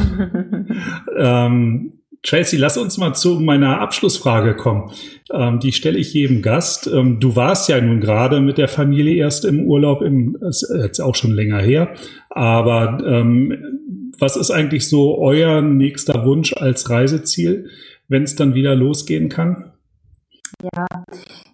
ähm, 1.46 1.99
Tracy, 2.22 2.58
lass 2.58 2.76
uns 2.76 2.98
mal 2.98 3.14
zu 3.14 3.40
meiner 3.40 3.80
Abschlussfrage 3.80 4.54
kommen. 4.54 4.92
Ähm, 5.32 5.58
die 5.58 5.72
stelle 5.72 5.98
ich 5.98 6.12
jedem 6.12 6.42
Gast. 6.42 6.86
Ähm, 6.86 7.18
du 7.18 7.34
warst 7.34 7.68
ja 7.68 7.80
nun 7.80 8.00
gerade 8.00 8.40
mit 8.40 8.58
der 8.58 8.68
Familie 8.68 9.14
erst 9.14 9.46
im 9.46 9.64
Urlaub, 9.64 10.02
im, 10.02 10.36
ist 10.40 10.70
jetzt 10.82 11.00
auch 11.00 11.14
schon 11.14 11.32
länger 11.32 11.60
her. 11.60 11.94
Aber 12.28 13.02
ähm, 13.06 14.12
was 14.18 14.36
ist 14.36 14.50
eigentlich 14.50 14.88
so 14.88 15.18
euer 15.18 15.62
nächster 15.62 16.26
Wunsch 16.26 16.52
als 16.52 16.90
Reiseziel, 16.90 17.70
wenn 18.08 18.24
es 18.24 18.36
dann 18.36 18.54
wieder 18.54 18.74
losgehen 18.74 19.30
kann? 19.30 19.72
Ja, 20.74 20.86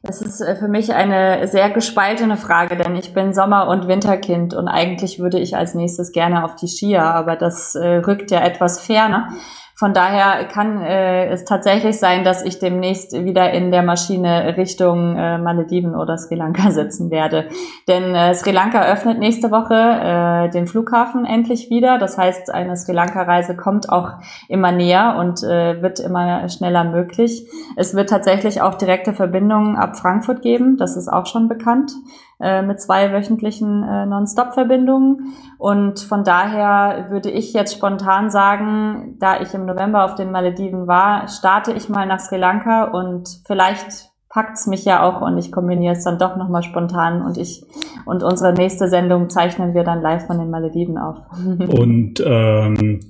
das 0.03 0.21
ist 0.21 0.41
äh, 0.41 0.57
für 0.57 0.67
mich 0.67 0.93
eine 0.93 1.47
sehr 1.47 1.71
gespaltene 1.71 2.37
Frage, 2.37 2.77
denn 2.77 2.97
ich 2.97 3.15
bin 3.15 3.35
Sommer- 3.35 3.69
und 3.69 3.87
Winterkind 3.87 4.53
und 4.53 4.67
eigentlich 4.67 5.21
würde 5.21 5.39
ich 5.39 5.57
als 5.57 5.75
nächstes 5.75 6.11
gerne 6.11 6.45
auf 6.45 6.57
die 6.57 6.67
Skier, 6.67 7.03
aber 7.03 7.37
das 7.37 7.77
äh, 7.77 7.99
rückt 7.99 8.33
ja 8.33 8.45
etwas 8.45 8.81
ferner. 8.81 9.29
Von 9.79 9.93
daher 9.93 10.47
kann 10.47 10.81
äh, 10.81 11.27
es 11.27 11.45
tatsächlich 11.45 11.99
sein, 11.99 12.25
dass 12.25 12.43
ich 12.43 12.59
demnächst 12.59 13.13
wieder 13.13 13.51
in 13.53 13.71
der 13.71 13.83
Maschine 13.83 14.57
Richtung 14.57 15.17
äh, 15.17 15.37
Malediven 15.37 15.95
oder 15.95 16.17
Sri 16.17 16.35
Lanka 16.35 16.71
sitzen 16.71 17.11
werde. 17.11 17.51
Denn 17.87 18.15
äh, 18.15 18.35
Sri 18.35 18.53
Lanka 18.53 18.83
öffnet 18.91 19.19
nächste 19.19 19.51
Woche 19.51 19.75
äh, 19.75 20.51
den 20.51 20.67
Flughafen 20.67 21.27
endlich 21.27 21.69
wieder. 21.69 21.99
Das 21.99 22.17
heißt, 22.17 22.49
eine 22.55 22.75
Sri 22.75 22.93
Lanka-Reise 22.93 23.55
kommt 23.55 23.91
auch 23.91 24.13
immer 24.49 24.73
näher 24.73 25.17
und 25.19 25.43
äh, 25.43 25.83
wird 25.83 26.01
immer 26.01 26.49
schneller 26.49 26.85
möglich. 26.85 27.47
Es 27.77 27.95
wird 27.95 28.09
tatsächlich 28.09 28.63
auch 28.63 28.77
direkte 28.77 29.13
Verbindungen 29.13 29.77
ab 29.77 29.99
Frankfurt 29.99 30.41
geben. 30.41 30.79
Das 30.79 30.97
ist 30.97 31.09
auch 31.09 31.27
schon 31.27 31.49
bekannt. 31.49 31.93
Äh, 32.39 32.61
mit 32.61 32.83
zwei 32.83 33.15
wöchentlichen 33.15 33.83
äh, 33.83 34.05
Non-Stop-Verbindungen. 34.05 35.33
Und 35.57 36.01
von 36.01 36.23
daher 36.23 37.07
würde 37.09 37.31
ich 37.31 37.55
jetzt 37.55 37.75
spontan 37.75 38.29
sagen, 38.29 39.17
da 39.19 39.41
ich 39.41 39.55
im 39.55 39.65
November 39.65 40.05
auf 40.05 40.17
den 40.17 40.33
Malediven 40.33 40.87
war, 40.87 41.29
starte 41.29 41.73
ich 41.73 41.89
mal 41.89 42.07
nach 42.07 42.21
Sri 42.21 42.37
Lanka 42.37 42.91
und 42.91 43.27
vielleicht 43.47 44.11
packt's 44.29 44.67
mich 44.67 44.85
ja 44.85 45.03
auch 45.03 45.23
und 45.23 45.39
ich 45.39 45.51
kombiniere 45.51 45.95
es 45.95 46.05
dann 46.05 46.19
doch 46.19 46.37
nochmal 46.37 46.63
spontan 46.63 47.23
und 47.23 47.39
ich 47.39 47.65
und 48.05 48.23
unsere 48.23 48.53
nächste 48.53 48.89
Sendung 48.89 49.31
zeichnen 49.31 49.73
wir 49.73 49.83
dann 49.83 50.03
live 50.03 50.27
von 50.27 50.39
den 50.39 50.51
Malediven 50.51 50.99
auf. 50.99 51.17
und 51.69 52.23
ähm, 52.23 53.01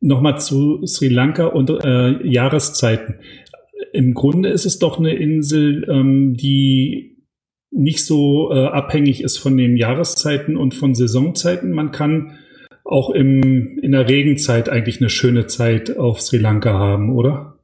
nochmal 0.00 0.40
zu 0.40 0.86
Sri 0.86 1.08
Lanka 1.08 1.48
und 1.48 1.68
äh, 1.68 2.26
Jahreszeiten. 2.26 3.16
Im 3.92 4.14
Grunde 4.14 4.48
ist 4.48 4.64
es 4.64 4.78
doch 4.78 4.98
eine 4.98 5.12
Insel, 5.12 5.86
ähm, 5.90 6.34
die 6.34 7.19
nicht 7.70 8.04
so 8.04 8.50
äh, 8.52 8.66
abhängig 8.66 9.22
ist 9.22 9.38
von 9.38 9.56
den 9.56 9.76
Jahreszeiten 9.76 10.56
und 10.56 10.74
von 10.74 10.94
Saisonzeiten. 10.94 11.72
Man 11.72 11.92
kann 11.92 12.38
auch 12.84 13.10
im, 13.10 13.78
in 13.80 13.92
der 13.92 14.08
Regenzeit 14.08 14.68
eigentlich 14.68 15.00
eine 15.00 15.10
schöne 15.10 15.46
Zeit 15.46 15.96
auf 15.96 16.20
Sri 16.20 16.38
Lanka 16.38 16.72
haben, 16.72 17.14
oder? 17.14 17.60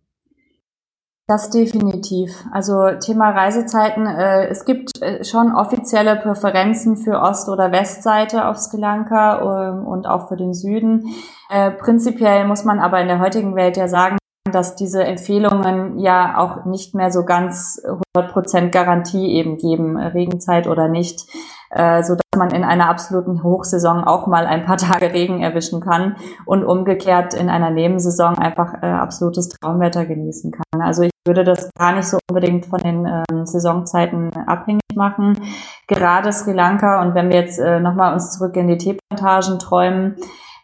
Das 1.29 1.51
definitiv. 1.51 2.31
Also 2.53 2.89
Thema 3.05 3.31
Reisezeiten, 3.31 4.07
äh, 4.07 4.47
es 4.47 4.65
gibt 4.65 5.03
äh, 5.03 5.25
schon 5.25 5.53
offizielle 5.53 6.15
Präferenzen 6.15 6.97
für 6.97 7.21
Ost- 7.21 7.49
oder 7.49 7.73
Westseite 7.73 8.47
auf 8.47 8.59
Sri 8.59 8.79
Lanka 8.79 9.71
ähm, 9.73 9.85
und 9.85 10.07
auch 10.07 10.29
für 10.29 10.37
den 10.37 10.55
Süden. 10.55 11.13
Äh, 11.51 11.73
prinzipiell 11.73 12.47
muss 12.47 12.65
man 12.65 12.79
aber 12.79 13.01
in 13.01 13.09
der 13.09 13.19
heutigen 13.19 13.57
Welt 13.57 13.77
ja 13.77 13.89
sagen, 13.89 14.19
dass 14.57 14.75
diese 14.75 15.05
Empfehlungen 15.05 15.99
ja 15.99 16.39
auch 16.39 16.65
nicht 16.65 16.95
mehr 16.95 17.11
so 17.13 17.27
ganz 17.27 17.79
100% 18.17 18.71
Garantie 18.71 19.35
eben 19.35 19.59
geben, 19.59 19.99
Regenzeit 19.99 20.67
oder 20.67 20.89
nicht, 20.89 21.27
äh, 21.71 22.03
so 22.03 22.15
dass 22.15 22.39
man 22.39 22.51
in 22.53 22.65
einer 22.65 22.89
absoluten 22.89 23.43
Hochsaison 23.43 24.03
auch 24.05 24.27
mal 24.27 24.47
ein 24.47 24.65
paar 24.65 24.77
Tage 24.79 25.13
Regen 25.13 25.43
erwischen 25.43 25.83
kann 25.83 26.17
und 26.47 26.65
umgekehrt 26.65 27.35
in 27.35 27.51
einer 27.51 27.69
Nebensaison 27.69 28.39
einfach 28.39 28.83
äh, 28.83 28.87
absolutes 28.87 29.51
Traumwetter 29.51 30.07
genießen 30.07 30.53
kann. 30.53 30.81
Also 30.81 31.03
ich 31.03 31.11
würde 31.27 31.45
das 31.45 31.69
gar 31.79 31.95
nicht 31.95 32.09
so 32.09 32.17
unbedingt 32.31 32.65
von 32.65 32.79
den 32.79 33.05
ähm, 33.05 33.45
Saisonzeiten 33.45 34.31
abhängig 34.47 34.81
machen. 34.95 35.39
Gerade 35.87 36.33
Sri 36.33 36.53
Lanka 36.53 37.03
und 37.03 37.15
wenn 37.15 37.29
wir 37.29 37.41
jetzt 37.41 37.59
äh, 37.59 37.79
nochmal 37.79 38.15
uns 38.15 38.33
zurück 38.33 38.57
in 38.57 38.69
die 38.69 38.79
Teeplantagen 38.79 39.59
träumen, 39.59 40.17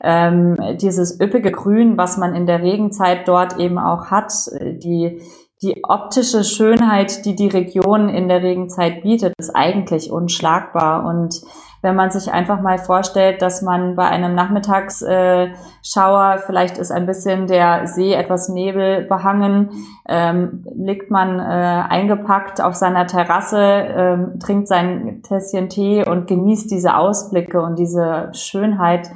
ähm, 0.03 0.57
dieses 0.81 1.21
üppige 1.21 1.53
Grün, 1.53 1.97
was 1.97 2.17
man 2.17 2.35
in 2.35 2.47
der 2.47 2.63
Regenzeit 2.63 3.29
dort 3.29 3.59
eben 3.59 3.79
auch 3.79 4.07
hat, 4.07 4.33
die, 4.61 5.23
die 5.63 5.85
optische 5.85 6.43
Schönheit, 6.43 7.25
die 7.25 7.37
die 7.37 7.49
Region 7.49 8.09
in 8.09 8.29
der 8.29 8.43
Regenzeit 8.43 9.03
bietet, 9.03 9.35
ist 9.39 9.55
eigentlich 9.55 10.11
unschlagbar. 10.11 11.07
Und 11.07 11.41
wenn 11.83 11.95
man 11.97 12.11
sich 12.11 12.33
einfach 12.33 12.61
mal 12.61 12.79
vorstellt, 12.79 13.43
dass 13.43 13.63
man 13.63 13.97
bei 13.97 14.07
einem 14.07 14.35
Nachmittagsschauer, 14.35 16.39
vielleicht 16.47 16.79
ist 16.79 16.93
ein 16.93 17.07
bisschen 17.07 17.49
der 17.49 17.87
See 17.87 18.13
etwas 18.13 18.49
Nebel 18.49 19.03
behangen, 19.03 19.71
ähm, 20.09 20.65
liegt 20.75 21.11
man 21.11 21.41
äh, 21.41 21.43
eingepackt 21.43 22.61
auf 22.61 22.75
seiner 22.75 23.07
Terrasse, 23.07 23.61
ähm, 23.61 24.41
trinkt 24.41 24.69
sein 24.69 25.23
Tässchen 25.23 25.69
Tee 25.69 26.09
und 26.09 26.29
genießt 26.29 26.71
diese 26.71 26.97
Ausblicke 26.97 27.61
und 27.61 27.79
diese 27.79 28.31
Schönheit 28.33 29.11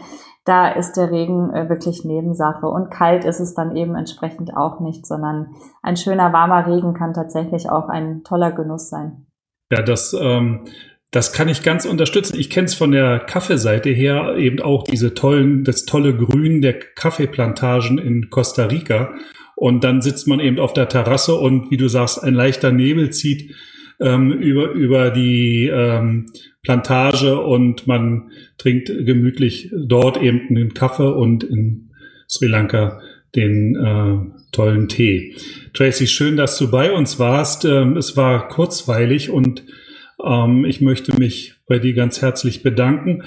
da 0.47 0.69
ist 0.69 0.93
der 0.93 1.11
Regen 1.11 1.53
äh, 1.53 1.69
wirklich 1.69 2.05
Nebensache. 2.05 2.67
Und 2.67 2.91
kalt 2.91 3.25
ist 3.25 3.41
es 3.41 3.55
dann 3.55 3.77
eben 3.77 3.97
entsprechend 3.97 4.57
auch 4.57 4.81
nicht, 4.81 5.05
sondern 5.05 5.55
ein 5.83 5.97
schöner 5.97 6.33
warmer 6.33 6.67
Regen 6.67 6.95
kann 6.95 7.13
tatsächlich 7.13 7.69
auch 7.69 7.89
ein 7.89 8.23
toller 8.23 8.53
Genuss 8.53 8.89
sein. 8.89 9.27
Ja, 9.73 9.83
das, 9.83 10.17
ähm, 10.19 10.65
das 11.11 11.33
kann 11.33 11.49
ich 11.49 11.65
ganz 11.65 11.85
unterstützen. 11.85 12.39
Ich 12.39 12.49
kenne 12.49 12.67
es 12.67 12.75
von 12.75 12.93
der 12.93 13.19
Kaffeeseite 13.19 13.91
her, 13.91 14.37
eben 14.37 14.63
auch 14.63 14.85
diese 14.85 15.15
tollen, 15.15 15.65
das 15.65 15.85
tolle 15.85 16.17
Grün 16.17 16.63
der 16.63 16.79
Kaffeeplantagen 16.79 17.99
in 17.99 18.31
Costa 18.31 18.67
Rica. 18.67 19.15
Und 19.57 19.83
dann 19.83 20.01
sitzt 20.01 20.29
man 20.29 20.39
eben 20.39 20.61
auf 20.61 20.75
der 20.75 20.89
Terrasse 20.89 21.35
und 21.35 21.71
wie 21.73 21.77
du 21.77 21.89
sagst, 21.89 22.23
ein 22.23 22.35
leichter 22.35 22.71
Nebel 22.71 23.11
zieht 23.11 23.55
ähm, 23.99 24.31
über, 24.33 24.71
über 24.73 25.11
die 25.11 25.71
ähm, 25.73 26.27
Plantage 26.67 27.41
und 27.41 27.87
man 27.87 28.33
trinkt 28.59 28.89
gemütlich 28.89 29.71
dort 29.73 30.21
eben 30.21 30.49
einen 30.51 30.75
Kaffee 30.75 31.15
und 31.15 31.45
in 31.45 31.91
Sri 32.29 32.49
Lanka 32.49 33.01
den 33.37 33.77
äh, 33.77 34.51
tollen 34.51 34.89
Tee. 34.89 35.37
Tracy, 35.75 36.09
schön, 36.09 36.37
dass 36.37 36.59
du 36.59 36.69
bei 36.69 36.91
uns 36.91 37.21
warst. 37.21 37.65
Ähm, 37.65 37.97
es 37.97 38.17
war 38.17 38.49
kurzweilig 38.49 39.31
und 39.31 39.63
ähm, 40.25 40.65
ich 40.65 40.81
möchte 40.81 41.17
mich 41.17 41.55
bei 41.69 41.79
dir 41.79 41.95
ganz 41.95 42.21
herzlich 42.21 42.65
bedanken. 42.65 43.23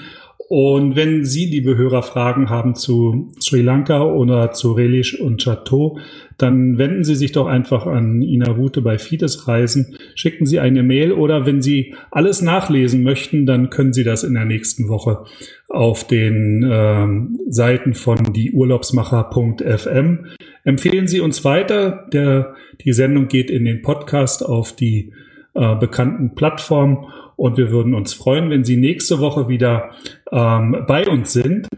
Und 0.50 0.94
wenn 0.94 1.24
Sie, 1.24 1.46
liebe 1.46 1.78
Hörer, 1.78 2.02
Fragen 2.02 2.50
haben 2.50 2.74
zu 2.74 3.30
Sri 3.40 3.62
Lanka 3.62 4.02
oder 4.02 4.52
zu 4.52 4.72
Relish 4.72 5.18
und 5.18 5.42
Chateau, 5.42 5.98
dann 6.42 6.78
wenden 6.78 7.04
Sie 7.04 7.14
sich 7.14 7.32
doch 7.32 7.46
einfach 7.46 7.86
an 7.86 8.22
Ina 8.22 8.56
Wute 8.56 8.82
bei 8.82 8.98
Fides 8.98 9.46
Reisen, 9.46 9.96
schicken 10.14 10.46
Sie 10.46 10.60
eine 10.60 10.82
Mail 10.82 11.12
oder 11.12 11.46
wenn 11.46 11.62
Sie 11.62 11.94
alles 12.10 12.42
nachlesen 12.42 13.02
möchten, 13.02 13.46
dann 13.46 13.70
können 13.70 13.92
Sie 13.92 14.04
das 14.04 14.24
in 14.24 14.34
der 14.34 14.44
nächsten 14.44 14.88
Woche 14.88 15.24
auf 15.68 16.06
den 16.06 16.68
ähm, 16.70 17.38
Seiten 17.48 17.94
von 17.94 18.32
dieurlaubsmacher.fm. 18.32 20.26
Empfehlen 20.64 21.06
Sie 21.06 21.20
uns 21.20 21.44
weiter. 21.44 22.06
Der, 22.12 22.54
die 22.84 22.92
Sendung 22.92 23.28
geht 23.28 23.50
in 23.50 23.64
den 23.64 23.82
Podcast 23.82 24.44
auf 24.44 24.74
die 24.74 25.12
äh, 25.54 25.74
bekannten 25.76 26.34
Plattformen 26.34 27.06
und 27.40 27.56
wir 27.56 27.70
würden 27.70 27.94
uns 27.94 28.12
freuen, 28.12 28.50
wenn 28.50 28.64
Sie 28.64 28.76
nächste 28.76 29.18
Woche 29.18 29.48
wieder 29.48 29.92
ähm, 30.30 30.84
bei 30.86 31.08
uns 31.08 31.32
sind. 31.32 31.68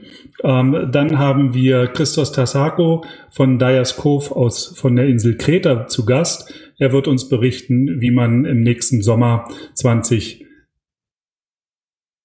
Ähm, 0.42 0.88
dann 0.90 1.20
haben 1.20 1.54
wir 1.54 1.86
Christos 1.86 2.32
Tassako 2.32 3.04
von 3.30 3.60
Dyers 3.60 3.96
Cove 3.96 4.34
aus, 4.34 4.76
von 4.76 4.96
der 4.96 5.06
Insel 5.06 5.36
Kreta 5.36 5.86
zu 5.86 6.04
Gast. 6.04 6.52
Er 6.78 6.92
wird 6.92 7.06
uns 7.06 7.28
berichten, 7.28 8.00
wie 8.00 8.10
man 8.10 8.44
im 8.44 8.60
nächsten 8.60 9.02
Sommer 9.02 9.44
20 9.74 10.44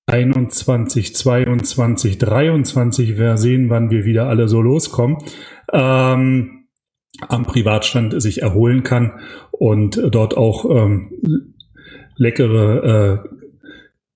21, 0.08 1.14
22, 1.14 2.18
23, 2.18 3.18
wir 3.20 3.38
sehen, 3.38 3.70
wann 3.70 3.92
wir 3.92 4.04
wieder 4.04 4.30
alle 4.30 4.48
so 4.48 4.64
loskommen, 4.64 5.18
ähm, 5.72 6.70
am 7.28 7.46
Privatstand 7.46 8.20
sich 8.20 8.42
erholen 8.42 8.82
kann 8.82 9.20
und 9.52 10.02
dort 10.12 10.36
auch 10.36 10.66
ähm, 10.72 11.54
leckere 12.18 13.24
äh, 13.24 13.38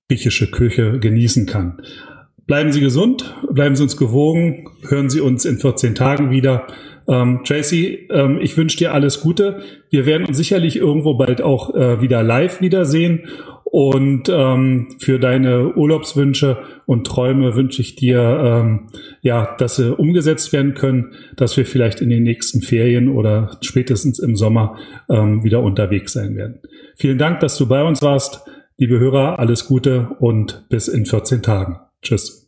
griechische 0.10 0.52
Küche 0.52 1.00
genießen 1.00 1.46
kann. 1.46 1.82
Bleiben 2.46 2.74
Sie 2.74 2.82
gesund, 2.82 3.34
bleiben 3.50 3.76
Sie 3.76 3.84
uns 3.84 3.96
gewogen, 3.96 4.68
hören 4.88 5.10
Sie 5.10 5.22
uns 5.22 5.46
in 5.46 5.58
14 5.58 5.96
Tagen 5.96 6.32
wieder. 6.32 6.68
Ähm, 7.08 7.42
Tracy, 7.44 8.08
ähm, 8.12 8.40
ich 8.42 8.58
wünsche 8.58 8.78
dir 8.78 8.94
alles 8.94 9.22
Gute. 9.22 9.62
Wir 9.90 10.06
werden 10.06 10.26
uns 10.26 10.38
sicherlich 10.38 10.78
irgendwo 10.78 11.16
bald 11.16 11.42
auch 11.42 11.74
äh, 11.76 12.02
wieder 12.02 12.24
live 12.24 12.62
wiedersehen. 12.62 13.28
Und 13.72 14.28
ähm, 14.28 14.90
für 15.00 15.18
deine 15.18 15.74
Urlaubswünsche 15.76 16.58
und 16.86 17.08
Träume 17.08 17.56
wünsche 17.56 17.82
ich 17.82 17.96
dir, 17.96 18.20
ähm, 18.20 18.88
ja, 19.22 19.56
dass 19.58 19.78
sie 19.78 19.96
umgesetzt 19.96 20.52
werden 20.52 20.74
können, 20.74 21.14
dass 21.38 21.56
wir 21.56 21.66
vielleicht 21.66 22.02
in 22.02 22.10
den 22.10 22.24
nächsten 22.24 22.62
Ferien 22.62 23.08
oder 23.08 23.58
spätestens 23.62 24.20
im 24.20 24.36
Sommer 24.36 24.78
ähm, 25.10 25.46
wieder 25.46 25.64
unterwegs 25.64 26.12
sein 26.12 26.36
werden. 26.36 26.60
Vielen 26.98 27.18
Dank, 27.18 27.40
dass 27.40 27.58
du 27.58 27.66
bei 27.66 27.82
uns 27.82 28.02
warst. 28.02 28.42
Liebe 28.78 29.00
Hörer, 29.00 29.40
alles 29.40 29.68
Gute 29.68 30.18
und 30.20 30.66
bis 30.68 30.90
in 30.90 31.06
14 31.06 31.42
Tagen. 31.42 31.80
Tschüss. 32.02 32.41